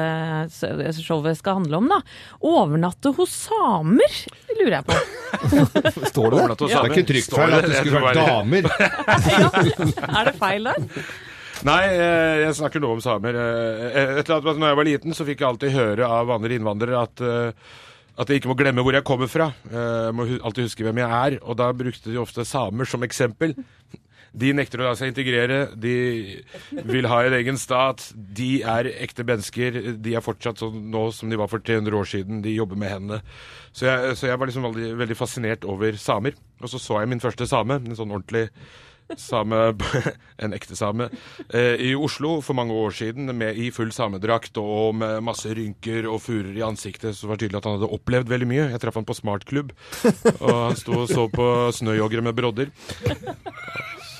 [0.97, 1.99] showet skal handle om, da.
[2.41, 4.17] Overnatte hos samer,
[4.55, 4.97] lurer jeg på.
[6.15, 6.57] Står det det?
[6.63, 8.71] Det er ikke trykkfeil for at det skulle være vært damer.
[10.21, 11.05] Er det feil der?
[11.69, 13.37] Nei, eh, jeg snakker nå om samer.
[13.37, 17.05] Et eller annet, når jeg var liten, så fikk jeg alltid høre av andre innvandrere
[17.05, 17.77] at, eh,
[18.19, 19.51] at jeg ikke må glemme hvor jeg kommer fra.
[19.71, 21.39] Eh, Jeg må alltid huske hvem jeg er.
[21.43, 23.55] Og da brukte de ofte samer som eksempel.
[24.31, 25.95] De nekter å la seg integrere, de
[26.87, 28.13] vil ha en egen stat.
[28.15, 29.81] De er ekte mennesker.
[29.99, 32.39] De er fortsatt sånn nå som de var for 300 år siden.
[32.45, 33.19] De jobber med hendene.
[33.75, 36.39] Så jeg, så jeg var liksom veldig, veldig fascinert over samer.
[36.63, 38.47] Og så så jeg min første same, en sånn ordentlig
[39.19, 39.59] same,
[40.45, 41.09] en ekte same,
[41.49, 46.09] eh, i Oslo for mange år siden med, i full samedrakt og med masse rynker
[46.11, 47.17] og furer i ansiktet.
[47.17, 48.69] Så var det tydelig at han hadde opplevd veldig mye.
[48.75, 49.75] Jeg traff han på smartklubb,
[50.39, 51.47] og han sto og så på
[51.77, 52.75] snøjoggere med brodder.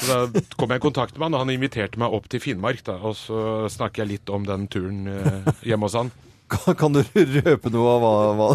[0.01, 2.83] Så da kom jeg i kontakt med han, og han inviterte meg opp til Finnmark.
[2.87, 6.13] Da, og så snakker jeg litt om den turen eh, hjemme hos han.
[6.51, 8.53] Kan, kan du røpe noe av hva, hva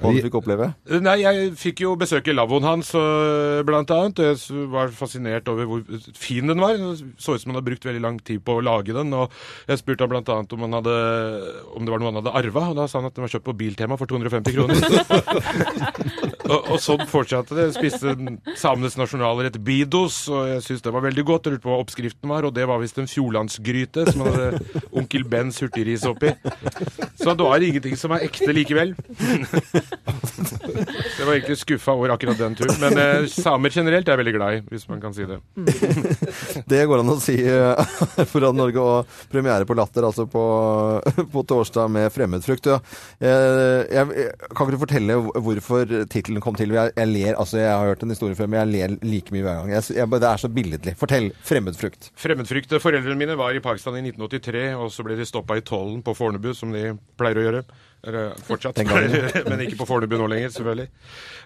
[0.00, 0.70] hva du fikk oppleve?
[1.04, 4.22] Nei, jeg fikk jo besøke lavvoen hans, øh, blant annet.
[4.22, 5.84] Jeg var fascinert over hvor
[6.18, 6.78] fin den var.
[6.78, 9.12] Det så ut som han hadde brukt veldig lang tid på å lage den.
[9.16, 9.32] Og
[9.70, 10.96] jeg spurte ham blant annet om, hadde,
[11.74, 13.48] om det var noe han hadde arva, og da sa han at den var kjøpt
[13.50, 16.32] på Biltema for 250 kroner.
[16.44, 17.68] og, og sånn fortsatte det.
[17.76, 18.14] Spiste
[18.60, 21.48] samenes nasjonalrett bidos, og jeg syns det var veldig godt.
[21.48, 24.62] Jeg lurte på hva oppskriften var, og det var visst en fjordlandsgryte som hadde
[24.96, 26.34] onkel Bens hurtigris oppi.
[27.20, 28.94] Så det var ingenting som er ekte likevel.
[31.14, 32.76] Jeg var egentlig skuffa over akkurat den turen.
[32.82, 35.40] Men eh, samer generelt er jeg veldig glad i, hvis man kan si det.
[36.70, 37.36] Det går an å si
[38.30, 40.44] foran Norge og premiere på Latter, altså på,
[41.32, 42.68] på torsdag med Fremmedfrukt.
[42.68, 42.80] Ja.
[43.24, 46.74] Jeg, jeg, kan ikke du fortelle hvorfor tittelen kom til?
[46.74, 49.44] Jeg, jeg ler, altså jeg har hørt en historie før, men jeg ler like mye
[49.46, 49.72] hver gang.
[49.76, 50.96] Jeg, jeg, det er så billedlig.
[51.00, 51.30] Fortell.
[51.46, 52.10] Fremmedfrukt.
[52.18, 52.76] Fremmedfrykt.
[52.82, 56.16] Foreldrene mine var i Pakistan i 1983, og så ble de stoppa i tollen på
[56.18, 57.64] Fornebu, som de pleier å gjøre.
[58.04, 58.78] Eller fortsatt,
[59.48, 60.88] men ikke på Fornebu nå lenger, selvfølgelig.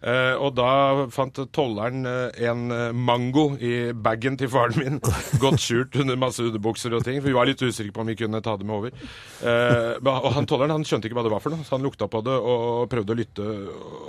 [0.02, 0.70] Eh, og da
[1.14, 5.00] fant tolleren eh, en eh, mango i bagen til faren min,
[5.42, 8.18] godt skjult under masse underbukser og ting, for vi var litt usikre på om vi
[8.18, 9.08] kunne ta det med over.
[9.42, 12.10] Eh, og han tolleren han skjønte ikke hva det var for noe, så han lukta
[12.10, 13.48] på det og prøvde å lytte,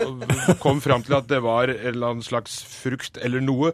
[0.06, 3.74] og kom fram til at det var en eller annen slags frukt eller noe.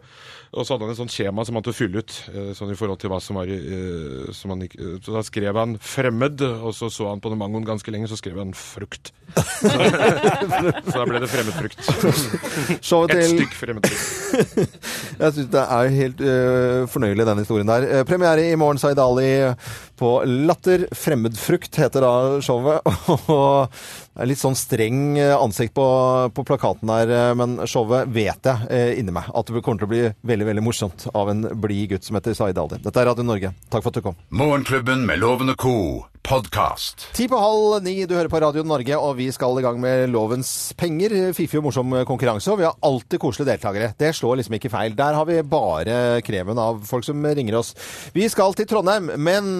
[0.56, 2.78] Og så hadde han et sånt skjema som han måtte fylle ut, eh, sånn i
[2.78, 4.64] forhold til hva som var eh, som han
[5.04, 8.16] Så da skrev han 'fremmed', og så så han på den mangoen ganske lenge, så
[8.16, 9.12] skrev han 'frukt'.
[9.36, 9.68] Så,
[10.90, 11.78] så da ble det fremmedfrukt.
[13.16, 14.56] Et stykk fremmedfrukt.
[15.20, 17.86] Jeg syns det er helt uh, fornøyelig, den historien der.
[17.88, 19.52] Eh, premiere i morgen, Zaid Ali,
[19.98, 20.88] på Latter.
[20.92, 22.84] 'Fremmedfrukt' heter da showet.
[23.32, 23.72] Og
[24.16, 25.84] det er litt sånn streng eh, ansikt på,
[26.32, 29.88] på plakaten der, eh, men showet vet jeg eh, inni meg at det kommer til
[29.88, 32.80] å bli veldig veldig morsomt av en blid gutt som heter Zaid Ali.
[32.80, 33.52] Dette er Radio Norge.
[33.68, 34.16] Takk for at du kom.
[34.32, 36.06] Morgenklubben med Lovende co.
[36.26, 37.04] podkast.
[37.14, 40.08] Ti på halv ni, du hører på Radio Norge, og vi skal i gang med
[40.10, 41.12] Lovens penger.
[41.36, 43.92] Fiffig og morsom konkurranse, og vi har alltid koselige deltakere.
[44.00, 44.96] Det slår liksom ikke feil.
[44.98, 47.76] Der har vi bare kremen av folk som ringer oss.
[48.16, 49.52] Vi skal til Trondheim, men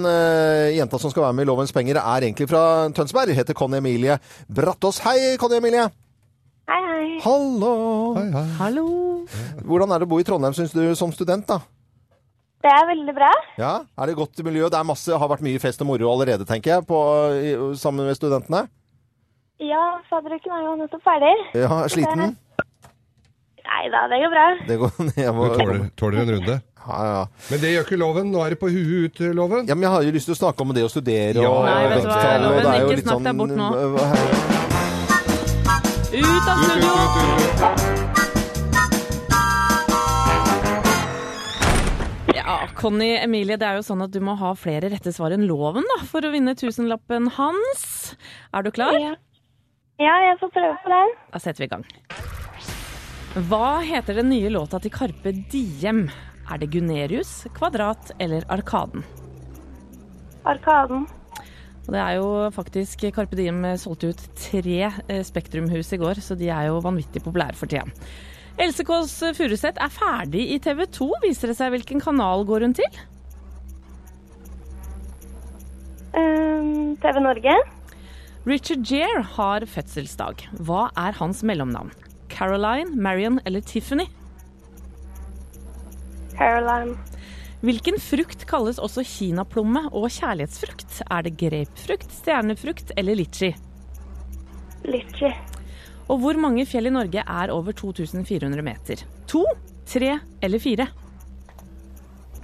[0.76, 2.62] jenta som skal være med i Lovens penger, er egentlig fra
[2.96, 3.34] Tønsberg.
[3.36, 4.98] Heter Conny Emilie Brattås.
[5.04, 5.86] Hei, Conny Emilie.
[6.66, 7.08] Hei, hei.
[7.22, 7.72] Hallo.
[8.58, 8.86] Hallo!
[9.62, 11.60] Hvordan er det å bo i Trondheim, syns du, som student, da?
[12.64, 13.28] Det er veldig bra.
[13.60, 14.66] Ja, Er det godt miljø?
[14.72, 16.98] Det er masse, har vært mye fest og moro allerede, tenker jeg, på,
[17.38, 18.64] i, sammen med studentene?
[19.62, 21.34] Ja, fadderuken er jo nettopp ferdig.
[21.54, 22.34] Ja, er sliten?
[23.66, 24.46] Nei da, det går bra.
[24.68, 24.90] Det går
[25.26, 26.56] jeg må, Du tåler, tåler en runde.
[26.86, 27.22] Ja, ja.
[27.50, 28.28] Men det gjør ikke loven.
[28.30, 29.66] Nå er det på huet ut, loven.
[29.66, 31.66] Ja, men jeg har jo lyst til å snakke om det å studere Ja, og
[31.66, 33.54] Nei, vet du hva, vekttall, Loven, det er jo ikke litt snakk sånn deg bort
[33.58, 33.68] nå.
[36.16, 36.92] Ut av studio!
[42.36, 45.48] Ja, Conny Emilie, det er jo sånn at du må ha flere rette svar enn
[45.50, 48.14] loven da, for å vinne tusenlappen hans.
[48.54, 48.94] Er du klar?
[49.02, 49.18] Ja.
[49.98, 51.14] ja, jeg får prøve på den.
[51.34, 51.86] Da setter vi i gang.
[53.36, 56.06] Hva heter den nye låta til Karpe Diem?
[56.48, 59.02] Er det Gunerius, Kvadrat eller Arkaden?
[60.48, 61.02] Arkaden.
[61.84, 66.32] Og det er jo faktisk Carpe Diem solgte ut tre eh, Spektrumhus i går, så
[66.32, 67.84] de er jo vanvittig populære for tida.
[68.56, 71.10] Else Kåss Furuseth er ferdig i TV 2.
[71.26, 73.00] Viser det seg hvilken kanal går hun til?
[76.16, 77.60] Um, TV Norge.
[78.48, 80.48] Richard Gere har fødselsdag.
[80.56, 81.92] Hva er hans mellomnavn?
[82.28, 84.06] Caroline, Marion eller Tiffany?
[86.36, 86.96] Caroline.
[87.64, 91.00] Hvilken frukt kalles også kinaplomme og kjærlighetsfrukt?
[91.10, 93.54] Er det grapefrukt, stjernefrukt eller litchi?
[94.84, 95.32] Litchi.
[96.06, 99.02] Og hvor mange fjell i Norge er over 2400 meter?
[99.26, 99.42] To,
[99.88, 100.86] tre eller fire?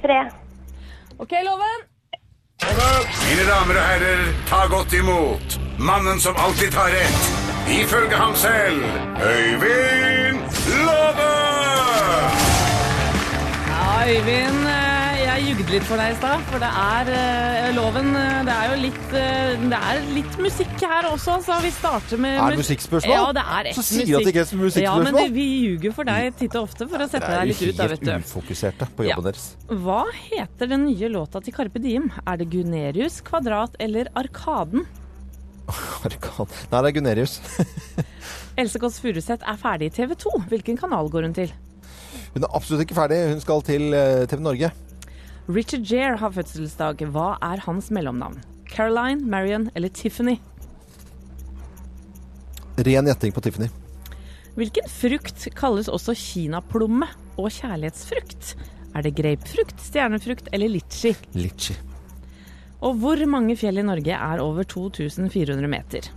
[0.03, 0.19] Tre.
[1.19, 1.85] OK, Loven.
[2.63, 8.83] Mine damer og herrer, ta godt imot mannen som alltid tar rett, ifølge ham selv,
[9.23, 10.41] Øyvind
[10.87, 11.29] Love!
[13.69, 18.11] Ja, Øyvind, eh, jeg jugde litt for deg i stad, for det er eh, loven
[18.19, 22.37] eh, Det er jo litt, det er litt musikk her også, så vi starter med
[22.37, 23.15] Er det mus- musikkspørsmål?
[23.15, 24.89] Ja, det er Så ekte sier du at det ikke er musikkspørsmål?
[24.89, 27.63] Ja, men det, vi ljuger for deg titt og ofte for å sette deg litt
[27.63, 28.33] ut, da, vet helt du.
[28.33, 29.29] ufokuserte på jobben Ja.
[29.31, 29.47] deres.
[29.87, 32.11] Hva heter den nye låta til Carpe Diem?
[32.27, 34.85] Er det Gunerius, Kvadrat eller Arkaden?
[36.07, 36.49] Arkan.
[36.71, 37.37] Nei, det er Gunerius.
[38.61, 40.33] Else Kåss Furuseth er ferdig i TV 2.
[40.53, 41.53] Hvilken kanal går hun til?
[42.35, 43.21] Hun er absolutt ikke ferdig.
[43.33, 44.73] Hun skal til eh, TV Norge.
[45.49, 47.05] Richard Jair har fødselsdag.
[47.13, 48.41] Hva er hans mellomnavn?
[48.73, 50.39] Caroline, Marion eller Tiffany?
[52.79, 53.69] Ren gjetting på Tiffany.
[54.57, 57.09] Hvilken frukt kalles også kinaplomme
[57.41, 58.55] og kjærlighetsfrukt?
[58.93, 61.15] Er det grapefrukt, stjernefrukt eller litchi?
[61.37, 61.77] Litchi.
[62.83, 66.09] Og hvor mange fjell i Norge er over 2400 meter?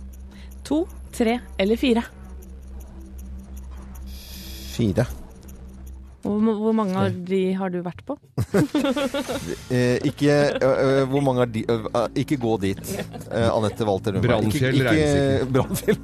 [0.66, 0.82] To,
[1.14, 2.02] tre eller fire?
[4.76, 5.06] Fire.
[6.26, 8.16] Hvor, hvor mange av de har du vært på?
[9.76, 10.34] Eh, ikke
[11.10, 11.62] Hvor mange er de
[12.22, 12.82] Ikke gå dit.
[13.30, 14.30] Anette Walter Lundberg.
[14.34, 14.94] Brannfjell Ikke-
[15.54, 15.96] ikke-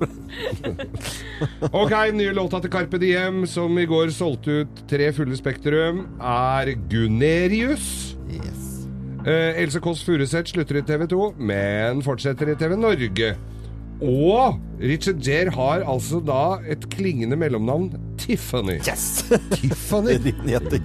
[1.83, 6.73] Ok, nye låta til Carpe Diem, som i går solgte ut tre fulle Spektrum, er
[6.91, 7.87] Gunerius.
[9.27, 13.35] Eh, Else Kåss Furuseth slutter i TV 2, men fortsetter i TV Norge.
[14.03, 18.81] Og Richard Gere har altså da et klingende mellomnavn Tiffany.
[18.83, 19.23] Yes!
[19.55, 20.17] Tiffany?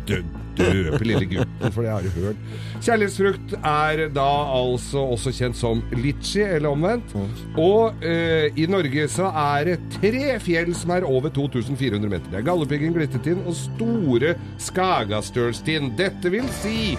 [0.06, 0.21] Dø-
[0.58, 2.38] Døpe lille gutten, for det har du hørt.
[2.82, 4.23] Kjærlighetsfrukt er da
[4.58, 7.13] altså også kjent som litchi, eller omvendt.
[7.62, 12.26] Og eh, i Norge så er det tre fjell som er over 2400 meter.
[12.34, 14.34] Det er Galdhøpiggen, Glittertind og Store
[14.65, 15.93] Skagastølstind.
[16.02, 16.97] Dette vil si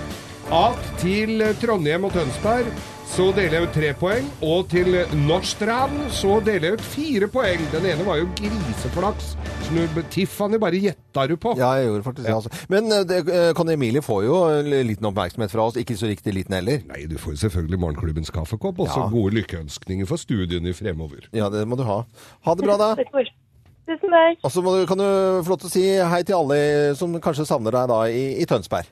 [0.55, 2.69] at til Trondheim og Tønsberg
[3.09, 7.63] så deler jeg ut tre poeng, og til Nordstrand så deler jeg ut fire poeng.
[7.73, 9.31] Den ene var jo griseflaks.
[9.73, 11.55] Nå- Tiffany bare gjetta du på.
[11.57, 12.35] Ja, jeg gjorde faktisk det.
[12.35, 12.53] Altså.
[12.69, 14.37] Men eh, det, eh, Conny Emilie får jo
[14.69, 15.77] liten oppmerksomhet fra oss.
[15.81, 16.85] Ikke så riktig liten heller.
[16.89, 19.09] Nei, du får jo selvfølgelig Morgenklubbens kaffekopp, og så Ja.
[19.13, 21.29] gode lykkeønskninger for studiene fremover.
[21.33, 22.03] Ja, det må du ha.
[22.45, 22.95] Ha det bra, da.
[23.89, 24.45] Tusen takk.
[24.45, 25.09] Og så kan du
[25.45, 28.45] få lov til å si hei til alle som kanskje savner deg da i, i
[28.45, 28.85] Tønsberg.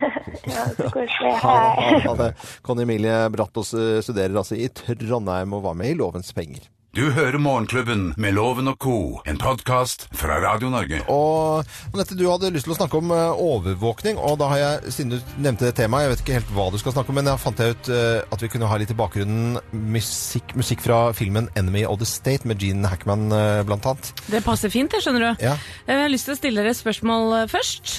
[0.46, 1.32] Ja, så koselig.
[1.42, 2.28] Ha, ha, ha det.
[2.62, 6.68] Conny Emilie Brattås eh, studerer altså i Trondheim og var med i Lovens penger.
[6.96, 8.94] Du hører Morgenklubben med Loven og co.,
[9.28, 11.02] en podkast fra Radio Norge.
[11.12, 14.92] Og Anette, du hadde lyst til å snakke om eh, overvåkning, og da har jeg,
[14.96, 17.28] siden du nevnte det temaet, jeg vet ikke helt hva du skal snakke om, men
[17.28, 19.58] jeg fant jeg ut eh, at vi kunne ha litt i bakgrunnen
[19.92, 24.08] musikk, musikk fra filmen 'Enemy of the State' med Gene Hackman eh, blant annet.
[24.32, 25.44] Det passer fint, det, skjønner du.
[25.50, 25.52] Ja.
[25.84, 27.98] Jeg har lyst til å stille dere et spørsmål eh, først.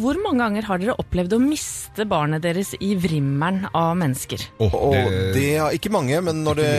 [0.00, 4.48] Hvor mange ganger har dere opplevd å miste barnet deres i vrimmelen av mennesker?
[4.64, 6.72] Åh, Og det er ikke mange, men når det,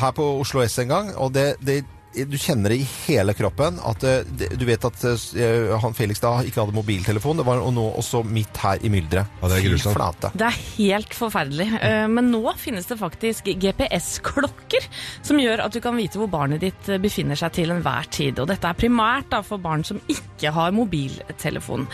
[0.00, 3.78] her på Oslo S en gang, og det, det du kjenner det i hele kroppen.
[3.88, 7.38] at eh, det, Du vet at eh, han Felix da ikke hadde mobiltelefon.
[7.40, 9.30] Det var nå også midt her i mylderet.
[9.40, 9.96] Ja, det er grusomt.
[9.96, 10.30] flate.
[10.36, 11.70] Det er helt forferdelig.
[11.80, 14.84] Eh, Men nå finnes det faktisk GPS-klokker
[15.24, 18.44] som gjør at du kan vite hvor barnet ditt befinner seg til enhver tid.
[18.44, 21.88] Og dette er primært da for barn som ikke har mobiltelefon.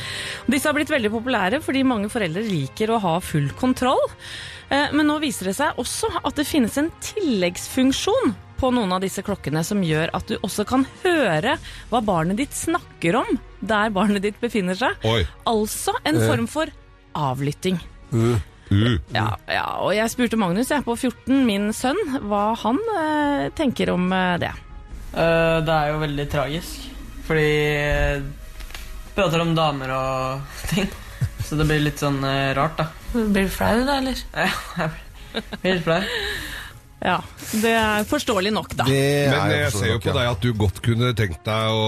[0.50, 4.02] Disse har blitt veldig populære fordi mange foreldre liker å ha full kontroll.
[4.66, 9.02] Eh, Men nå viser det seg også at det finnes en tilleggsfunksjon på noen av
[9.04, 11.56] disse klokkene som gjør at du også kan høre
[11.90, 14.98] hva barnet ditt snakker om der barnet ditt befinner seg.
[15.08, 15.22] Oi.
[15.48, 16.70] Altså en form for
[17.18, 17.80] avlytting.
[18.12, 18.38] Uh.
[19.14, 23.94] Ja, ja, og jeg spurte Magnus, jeg på 14, min sønn, hva han eh, tenker
[23.94, 24.52] om eh, det.
[25.14, 26.82] Uh, det er jo veldig tragisk,
[27.24, 28.26] fordi eh,
[29.16, 30.90] prater om damer og ting.
[31.48, 32.90] Så det blir litt sånn eh, rart, da.
[33.14, 34.20] Blir du flau da, eller?
[34.36, 34.90] Ja,
[35.32, 36.02] jeg blir litt flau.
[36.98, 37.20] Ja,
[37.62, 38.86] det er forståelig nok, da.
[38.88, 41.74] Det Men er jeg ser jo nok, på deg at du godt kunne tenkt deg
[41.74, 41.84] å,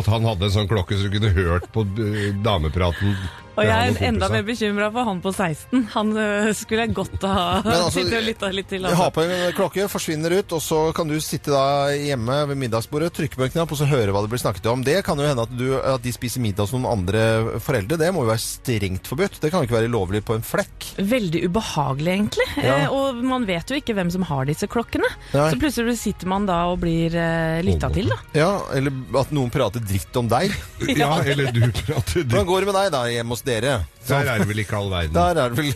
[0.00, 3.14] at han hadde en sånn klokke så du kunne hørt på eh, damepraten.
[3.58, 5.84] Og jeg er enda mer bekymra for han på 16.
[5.94, 8.86] Han øh, skulle jeg godt ha altså, sittet og lytta litt til.
[8.86, 9.00] Altså.
[9.02, 13.10] Ha på en klokke, forsvinner ut, og så kan du sitte da hjemme ved middagsbordet,
[13.16, 14.84] trykke på en knapp og så høre hva det blir snakket om.
[14.86, 17.98] Det kan jo hende at, du, at de spiser middag hos noen andre foreldre.
[18.00, 19.40] Det må jo være strengt forbudt.
[19.42, 20.90] Det kan jo ikke være lovlig på en flekk.
[20.98, 22.48] Veldig ubehagelig, egentlig.
[22.62, 22.78] Ja.
[22.84, 25.08] Eh, og man vet jo ikke hvem som har disse klokkene.
[25.34, 25.48] Nei.
[25.50, 28.20] Så plutselig sitter man da og blir eh, lytta til, da.
[28.38, 30.54] Ja, eller at noen prater dritt om deg.
[30.98, 32.32] Ja, eller du prater dritt.
[32.32, 33.78] Hvordan går det med deg da hjemme hos dere?
[34.08, 35.12] Der er det vel ikke all verden.
[35.18, 35.72] Der er det vel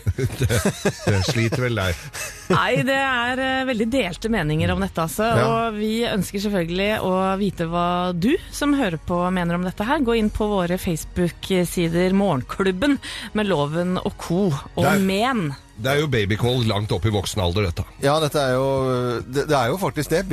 [1.13, 1.97] Det sliter vel der.
[2.49, 5.27] Nei, det er eh, veldig delte meninger om dette, altså.
[5.37, 5.43] Ja.
[5.67, 7.85] Og vi ønsker selvfølgelig å vite hva
[8.17, 10.01] du som hører på mener om dette her.
[10.05, 12.97] Gå inn på våre Facebook-sider Morgenklubben
[13.37, 14.47] med Loven og co.
[14.49, 15.03] og Der.
[15.05, 15.51] men.
[15.73, 17.85] Det er jo babycall langt opp i voksen alder, dette.
[18.03, 18.67] Ja, dette er jo
[19.25, 20.23] Det, det er jo faktisk det.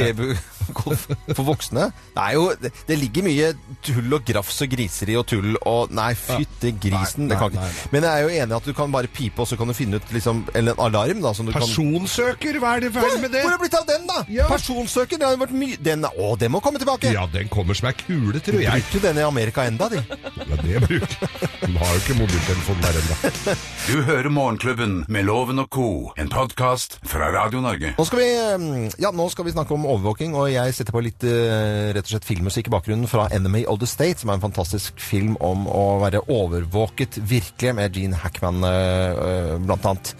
[0.70, 1.06] Babygolf
[1.36, 1.90] for voksne.
[2.14, 3.50] Det er jo det, ligger mye
[3.84, 7.26] tull og grafs og griseri og tull og Nei, fytte grisen.
[7.26, 9.10] Nei, det kan nei, nei, Men jeg er jo enig i at du kan bare
[9.10, 11.32] pipe, og så kan du finne ut liksom Eller en alarm, da.
[11.36, 13.44] Som du kan Personsøker, hva er det feil med det?
[13.44, 14.22] Hvor er det blitt av den, da?
[14.30, 14.48] Ja.
[14.50, 15.20] Personsøker.
[15.20, 17.10] Det har jo vært mye den, Å, den må komme tilbake!
[17.14, 18.84] Ja, den kommer som ei kule, tror jeg.
[18.90, 20.00] Bruker den i Amerika enda, de.
[20.00, 21.28] Ja, det bruker
[21.64, 23.56] De har jo ikke mobiltelefon der ennå.
[23.86, 25.88] Du hører Morgenklubben med Loven og co.,
[26.20, 27.94] en podkast fra Radio Norge.
[27.98, 28.28] Nå skal, vi,
[28.60, 32.06] mm, ja, nå skal vi snakke om overvåking, og jeg setter på litt eh, rett
[32.06, 35.36] og slett filmmusikk i bakgrunnen fra 'Enemy of the State', som er en fantastisk film
[35.40, 40.14] om å være overvåket virkelig, med Gene Hackman eh, eh, blant annet.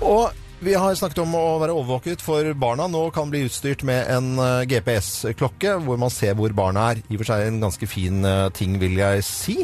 [0.00, 2.88] Og vi har snakket om å være overvåket for barna.
[2.90, 7.02] Nå kan bli utstyrt med en eh, GPS-klokke, hvor man ser hvor barna er.
[7.06, 9.56] I og for seg en ganske fin eh, ting, vil jeg si.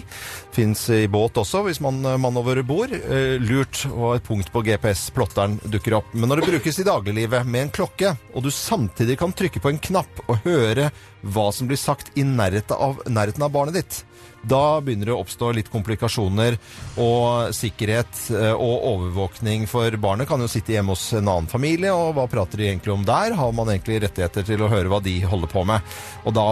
[0.54, 2.94] Fins i båt også, hvis man mannover mann over bord.
[2.94, 6.14] Eh, lurt, og et punkt på GPS-plotteren dukker opp.
[6.14, 9.74] Men når det brukes i dagliglivet med en klokke, og du samtidig kan trykke på
[9.74, 10.92] en knapp og høre
[11.24, 14.04] hva som blir sagt i nærheten av, nærheten av barnet ditt.
[14.48, 16.58] Da begynner det å oppstå litt komplikasjoner,
[17.00, 21.92] og sikkerhet eh, og overvåkning for barnet kan jo sitte hjemme hos en annen familie,
[21.94, 23.36] og hva prater de egentlig om der?
[23.38, 25.94] Har man egentlig rettigheter til å høre hva de holder på med?
[26.24, 26.48] Og da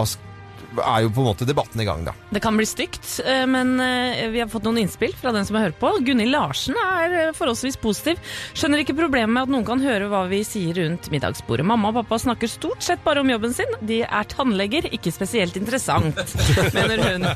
[0.81, 2.13] er jo på en måte debatten i gang, da.
[2.33, 5.57] Det kan bli stygt, eh, men eh, vi har fått noen innspill fra den som
[5.59, 5.91] hører på.
[6.07, 8.21] Gunhild Larsen er eh, forholdsvis positiv.
[8.57, 11.65] Skjønner ikke problemet med at noen kan høre hva vi sier rundt middagsbordet.
[11.69, 13.77] Mamma og pappa snakker stort sett bare om jobben sin.
[13.81, 16.17] De er tannleger, ikke spesielt interessant,
[16.77, 17.29] mener hun.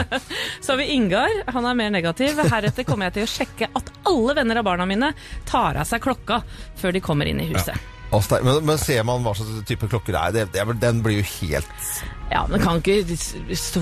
[0.64, 2.40] Så har vi Ingar, han er mer negativ.
[2.50, 5.12] Heretter kommer jeg til å sjekke at alle venner av barna mine
[5.48, 6.42] tar av seg klokka
[6.80, 7.76] før de kommer inn i huset.
[7.76, 11.20] Sterk- Men, men ser man hva slags type klokker det er, det, det, den blir
[11.20, 11.84] jo helt
[12.30, 13.04] Ja, men kan ikke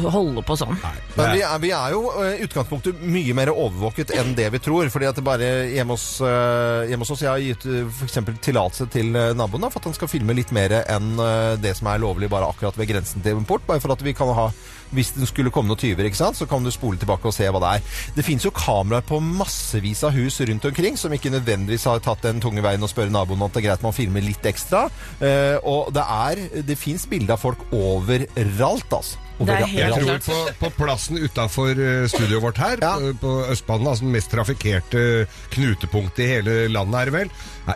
[0.09, 0.77] holde på sånn.
[1.17, 4.61] Men vi er, vi er jo eh, i utgangspunktet mye mer overvåket enn det vi
[4.65, 4.89] tror.
[4.93, 8.19] fordi at det bare hjemme hos, eh, hjemme hos oss Jeg har gitt uh, f.eks.
[8.45, 11.75] tillatelse til eh, naboen da, for at han skal filme litt mer enn eh, det
[11.77, 13.65] som er lovlig bare akkurat ved grensen til import.
[13.69, 14.49] Bare for at vi kan ha
[14.95, 17.49] hvis det skulle komme noen tyver, ikke sant, så kan du spole tilbake og se
[17.49, 18.01] hva det er.
[18.17, 22.25] Det finnes jo kameraer på massevis av hus rundt omkring som ikke nødvendigvis har tatt
[22.27, 24.87] den tunge veien og spørre naboen om det er greit man filmer litt ekstra.
[25.21, 29.25] Eh, og det er Det fins bilder av folk overalt, altså.
[29.39, 31.79] Det Jeg tror på, på plassen utafor
[32.11, 37.11] studioet vårt her, på, på Østbanen, altså den mest trafikkerte knutepunktet i hele landet, er
[37.11, 37.31] det vel.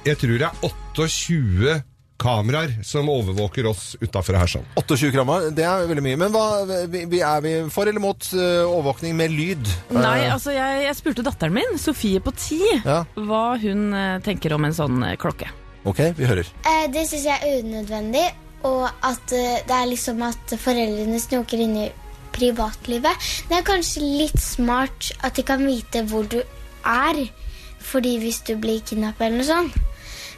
[0.08, 1.76] Jeg tror det er 28
[2.22, 4.66] kameraer som overvåker oss utafor her sånn.
[4.78, 6.18] 28 krammer, det er veldig mye.
[6.22, 6.44] Men hva,
[6.92, 9.72] vi, vi er vi for eller mot eh, overvåkning med lyd?
[9.96, 13.02] Nei, altså jeg, jeg spurte datteren min, Sofie på ti, Ja.
[13.18, 15.50] hva hun eh, tenker om en sånn eh, klokke.
[15.88, 16.46] Ok, vi hører.
[16.62, 18.28] Eh, det syns jeg er unødvendig,
[18.68, 21.88] og at eh, det er liksom at foreldrene snoker inn i
[22.32, 23.30] privatlivet.
[23.50, 26.38] Det er kanskje litt smart at de kan vite hvor du
[26.88, 27.18] er,
[27.82, 29.80] fordi hvis du blir kidnappet eller noe sånt.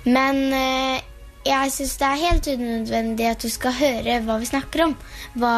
[0.09, 1.05] Men eh,
[1.45, 4.95] jeg syns det er helt unødvendig at du skal høre hva vi snakker om.
[5.37, 5.55] Hva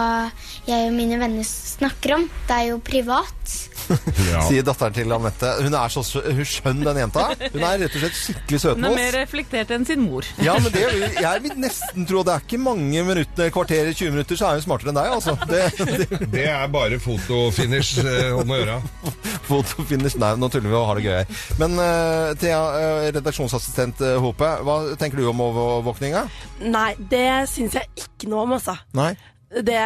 [0.66, 2.26] jeg og mine venner snakker om.
[2.48, 3.56] Det er jo privat.
[4.48, 5.52] Sier datteren til Anette.
[5.62, 7.26] Hun er så hun skjønn, den jenta.
[7.40, 10.26] Hun er rett og slett skikkelig Hun er mer reflektert enn sin mor.
[10.42, 10.84] Ja, men det,
[11.20, 14.66] jeg vil nesten tro det er ikke mange minutter, kvarter, 20 minutter, så er hun
[14.66, 15.36] smartere enn deg, altså.
[15.46, 15.62] Det,
[16.10, 18.80] det, Det er bare fotofinish eh, om å gjøre.
[19.50, 20.18] fotofinish.
[20.22, 21.46] Nei, nå tuller vi og har det gøy her.
[21.60, 26.26] Men uh, Thea, uh, redaksjonsassistent uh, Hope, hva tenker du om overvåkninga?
[26.66, 28.76] Nei, det syns jeg ikke noe om, altså.
[28.96, 29.14] Nei?
[29.62, 29.84] Det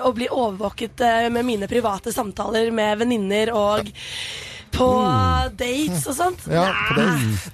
[0.00, 3.90] å bli overvåket eh, med mine private samtaler med venninner og
[4.70, 4.88] på
[5.58, 6.44] dates og sånt.
[6.50, 7.06] Ja, på det.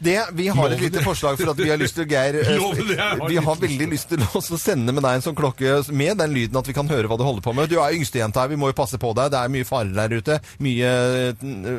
[0.05, 0.17] det.
[0.37, 3.61] Vi har et lite forslag for at vi har lyst til, Geir eh, Vi har
[3.61, 6.77] veldig lyst til å sende med deg en sånn klokke med den lyden at vi
[6.77, 7.71] kan høre hva du holder på med.
[7.73, 9.33] Du er yngstejenta her, vi må jo passe på deg.
[9.35, 10.39] Det er mye farer der ute.
[10.62, 10.93] Mye,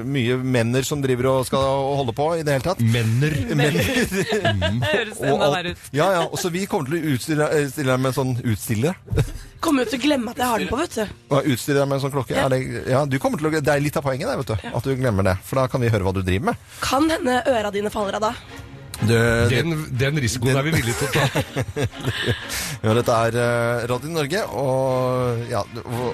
[0.07, 1.65] mye menner som driver og skal
[2.01, 2.81] holde på i det hele tatt.
[2.81, 3.37] Menner.
[3.53, 3.77] Menner.
[4.17, 5.85] Det høres enda verre ut.
[5.95, 6.23] Ja, ja.
[6.39, 8.97] Så vi kommer til å utstille, eh, deg med en sånn utstiller.
[9.67, 11.17] Kommer jo til å glemme at jeg har den på, vet du.
[11.35, 12.37] Og utstyr deg med en sånn klokke.
[12.37, 12.45] Ja.
[12.47, 14.71] Er det, ja, du kommer til å, det er litt av poenget, det, vet du.
[14.79, 15.35] At du glemmer det.
[15.47, 16.65] For da kan vi høre hva du driver med.
[16.83, 18.33] Kan hende øra dine faller av da.
[18.97, 19.17] Det,
[19.51, 21.83] Den, den risikoen er vi villige til å ta.
[22.87, 25.61] Ja, dette er eh, Radio Norge, og ja,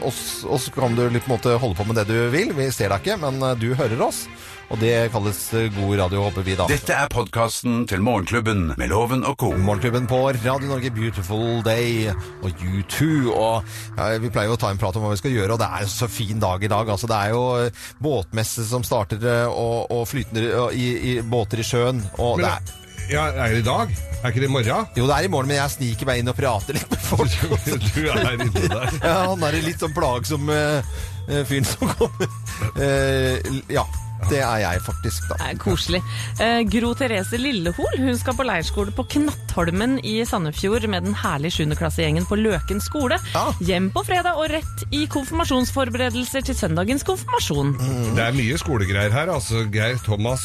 [0.08, 2.54] oss, oss kan du litt på en måte holde på med det du vil.
[2.56, 4.26] Vi ser deg ikke, men eh, du hører oss.
[4.72, 6.68] Og det kalles eh, god radio, håper vi da.
[6.72, 9.52] Dette er podkasten til Morgenklubben med Loven og co.
[9.58, 13.10] Morgenklubben på Radio Norge, Beautiful Day og U2.
[13.34, 15.62] Og ja, vi pleier jo å ta en prat om hva vi skal gjøre, og
[15.62, 16.94] det er en så fin dag i dag.
[16.96, 21.62] Altså, det er jo eh, båtmesse som starter, eh, og, og flytende i, i båter
[21.62, 22.02] i sjøen.
[22.18, 22.80] Og Men, det er,
[23.12, 23.92] ja, er det i dag?
[24.24, 24.86] Er ikke det i morgen?
[24.96, 27.36] jo, det er i morgen, men jeg sniker meg inn og prater litt med folk.
[27.94, 28.96] Du er inne der.
[29.04, 30.96] Ja, han er litt sånn plagsom uh,
[31.44, 32.32] fyren som kommer.
[32.74, 33.36] Uh,
[33.72, 33.82] ja,
[34.30, 35.38] det er jeg faktisk, da.
[35.42, 36.02] Det er koselig.
[36.44, 41.58] Eh, Gro Therese Lillehol hun skal på leirskole på Knattholmen i Sandefjord med den herlige
[41.58, 43.20] sjuendeklassegjengen på Løken skole.
[43.34, 43.46] Ja.
[43.64, 47.76] Hjem på fredag og rett i konfirmasjonsforberedelser til søndagens konfirmasjon.
[48.18, 49.32] Det er mye skolegreier her.
[49.34, 50.44] altså Geir Thomas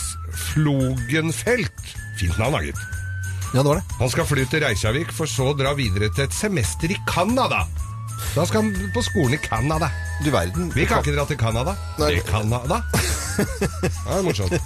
[0.52, 1.92] Flogenfelt.
[2.18, 2.80] Fint navn, da, gitt.
[3.54, 3.84] Ja, det var det.
[4.00, 7.62] Han skal fly til Reykjavik, for så å dra videre til et semester i Canada.
[8.34, 9.88] Da skal han på skolen i Canada.
[10.24, 10.72] Du verden.
[10.74, 11.76] Vi kan ikke dra til Canada.
[12.00, 12.16] Nei.
[12.18, 12.82] Til Canada?
[13.38, 14.60] Det er morsomt.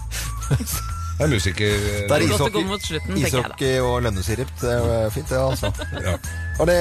[1.12, 1.74] Det er musiker...
[2.08, 4.48] Det er ishockey, slutten, ishockey og lønnesirup.
[4.60, 5.68] Det er fint, det, altså.
[6.02, 6.16] Ja.
[6.66, 6.76] Det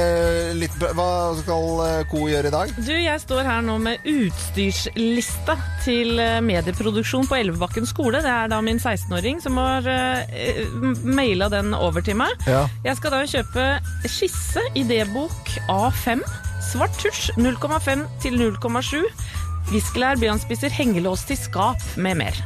[0.58, 1.08] litt, hva
[1.40, 2.72] skal eh, Co gjøre i dag?
[2.78, 8.24] Du, jeg står her nå med utstyrslista til eh, medieproduksjon på Elvebakken skole.
[8.24, 12.34] Det er da min 16-åring som har uh, maila den over til meg.
[12.50, 12.66] Ja.
[12.88, 13.68] Jeg skal da kjøpe
[14.08, 16.26] skisse, idébok A5,
[16.72, 19.06] svart tusj 0,5 til 0,7,
[19.70, 22.38] viskelær, spiser hengelås til skap med mer.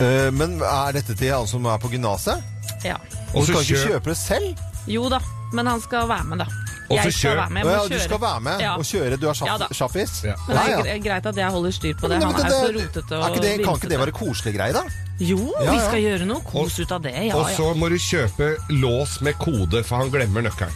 [0.00, 2.42] Eh, men er dette til han som er på gymnaset?
[2.86, 2.96] Ja.
[3.34, 4.66] Og du så kan ikke kjøpe det selv?
[4.90, 5.20] Jo da,
[5.52, 6.46] men han skal være med, da.
[6.92, 7.62] Jeg skal være med.
[7.62, 7.98] Jeg må ja, kjøre.
[7.98, 8.72] du skal være med Ja.
[8.76, 9.16] og kjøre.
[9.16, 10.24] Du er Ja sjaffis?
[10.24, 10.34] Ja.
[10.48, 12.18] Men det er greit at jeg holder styr på det.
[12.18, 13.64] Men Han er du, så rotete og vimsete.
[13.64, 14.82] Kan ikke det være koselig greie, da?
[15.22, 17.14] Jo, Ja, vi skal gjøre noe kos ut av det.
[17.28, 17.74] Ja, Og så ja.
[17.78, 20.72] må du kjøpe lås med kode, for han glemmer nøkkelen.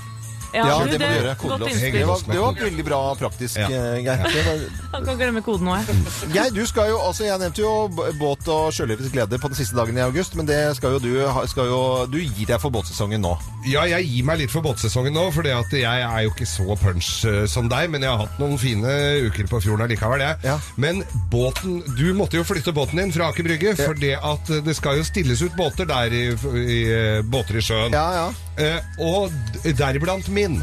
[0.57, 1.35] Ja, Ja, det må du gjøre.
[1.37, 1.81] Godt Kodelås.
[1.93, 3.69] Det var, det var veldig bra praktisk, Ja.
[3.69, 4.23] eh, Geir.
[4.33, 4.65] Det var-
[4.97, 5.97] Han kan glemme koden nå, jeg.
[6.33, 9.57] Geir, du skal jo, altså jeg nevnte jo b- båt og sjølivets glede på den
[9.59, 11.81] siste dagen i august, men det skal jo du ha- skal jo,
[12.11, 13.35] Du gir deg for båtsesongen nå.
[13.69, 17.25] Ja, jeg gir meg litt for båtsesongen nå, for jeg er jo ikke så punch
[17.27, 18.87] eh, som deg, men jeg har hatt noen fine
[19.29, 20.37] uker på fjorden allikevel, jeg.
[20.45, 20.59] Ja.
[20.77, 24.61] Men båten Du måtte jo flytte båten din fra Aker Brygge, for det at eh,
[24.65, 27.93] det skal jo stilles ut båter der i, i eh, båter i sjøen.
[27.93, 28.27] Ja, ja.
[28.59, 29.33] Eh, og
[29.79, 30.63] deriblant min.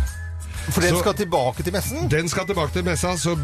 [0.69, 2.11] For den Så- skal tilbake til messen?
[2.11, 3.35] Den skal tilbake til messa, så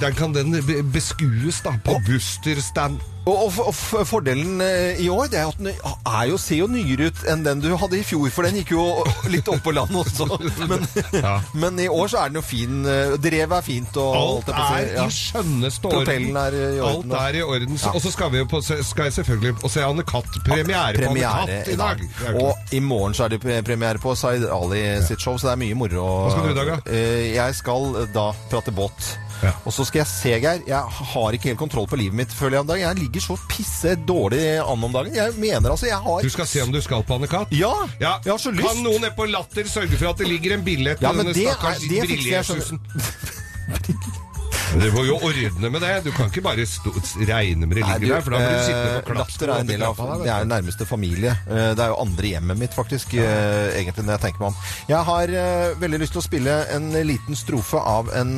[0.00, 0.52] den kan den
[0.92, 3.00] beskues da på Buster-stand.
[3.28, 6.68] Og, og, og fordelen eh, i år det er at den er jo, ser jo
[6.72, 8.84] nyere ut enn den du hadde i fjor, for den gikk jo
[9.32, 10.28] litt opp på land også.
[10.70, 10.86] Men,
[11.18, 11.34] Ja.
[11.58, 12.80] men i år så er den jo fin.
[12.88, 13.96] eh, Drevet er fint.
[14.00, 14.16] Og,
[14.46, 15.04] Alt er ja.
[15.06, 16.36] i skjønneste orden.
[16.40, 17.12] Er i orden.
[17.12, 17.76] Alt er i orden.
[17.82, 17.92] Ja.
[17.94, 20.30] Og så skal vi jo på, skal jeg selvfølgelig på se Anne Katt.
[20.46, 22.04] Premiere, på Anne Katt i dag.
[22.38, 25.62] Og i morgen så er det premiere på Zaid Ali sitt show, så det er
[25.66, 26.06] mye moro.
[26.24, 26.78] Hva skal du i dag, da?
[26.92, 29.14] Eh, Jeg skal da prate båt.
[29.42, 29.52] Ja.
[29.64, 30.62] Og så skal jeg se, Geir.
[30.66, 30.80] Jeg
[31.12, 32.84] har ikke helt kontroll på livet mitt, føler jeg om dagen.
[32.86, 35.14] Jeg ligger så pisse dårlig an om dagen.
[35.14, 37.52] Jeg mener altså, jeg har Du skal se om du skal på Anne-Kat.?
[37.54, 37.72] Ja!
[38.00, 38.66] Ja, Jeg har så lyst.
[38.68, 41.36] Kan noen nede på Latter sørge for at det ligger en billett Ja, men denne
[41.36, 42.82] det stakkars brillejesusen?
[44.68, 45.92] Du må jo ordne med det.
[46.04, 46.92] Du kan ikke bare stå,
[47.28, 49.36] regne med det ligger der, for da blir du sittende eh, på klaps.
[49.38, 51.32] Latter er en del av Det er nærmeste familie.
[51.48, 54.56] Eh, Det er jo andre hjemmet mitt, faktisk, eh, egentlig, når jeg tenker meg om.
[54.92, 55.34] Jeg har
[55.80, 58.34] veldig lyst til å spille en liten strofe av en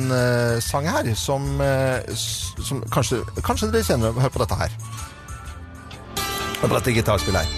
[0.63, 1.47] sang her, som,
[2.15, 4.75] som kanskje, kanskje dere kjenner Hør på dette her.
[6.61, 7.49] Hør på dette gitarspillet her.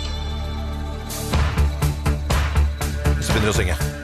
[3.21, 4.02] Så begynner vi å synge.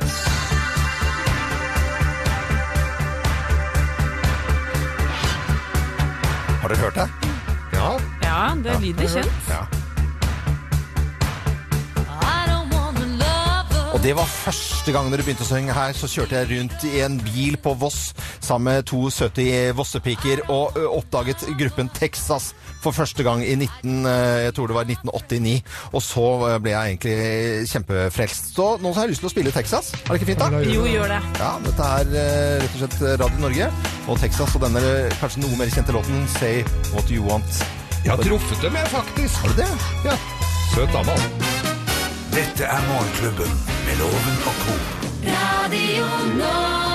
[6.69, 7.09] Har dere hørt det?
[7.73, 7.87] Ja.
[8.21, 9.47] Ja, det lyder kjent.
[9.49, 9.63] Ja.
[13.89, 16.99] Og det var første gang du begynte å synge her, så kjørte jeg rundt i
[17.01, 22.95] en bil på Voss sammen med to 70 vossepiker og ø, oppdaget gruppen Texas for
[22.95, 24.05] første gang i 19,
[24.45, 25.55] jeg tror det var 1989.
[25.93, 26.25] Og så
[26.63, 28.51] ble jeg egentlig kjempefrelst.
[28.55, 29.91] Så nå har jeg lyst til å spille Texas.
[29.99, 30.63] Er det ikke fint, da?
[30.63, 31.19] Jo, gjør det.
[31.41, 32.13] Ja, dette er
[32.63, 33.71] rett og slett Radio Norge
[34.09, 34.83] og Texas og denne
[35.19, 36.63] kanskje noe mer kjente låten Say
[36.93, 37.63] What You Want.
[38.05, 39.41] Jeg har truffet dem, jeg, faktisk.
[39.43, 39.71] Har du det?
[40.07, 40.15] Ja.
[40.73, 41.65] Søt dame, altså.
[42.29, 43.57] Dette er Morgenklubben
[43.87, 44.77] med Loven og co.
[45.25, 46.88] Radio Norge.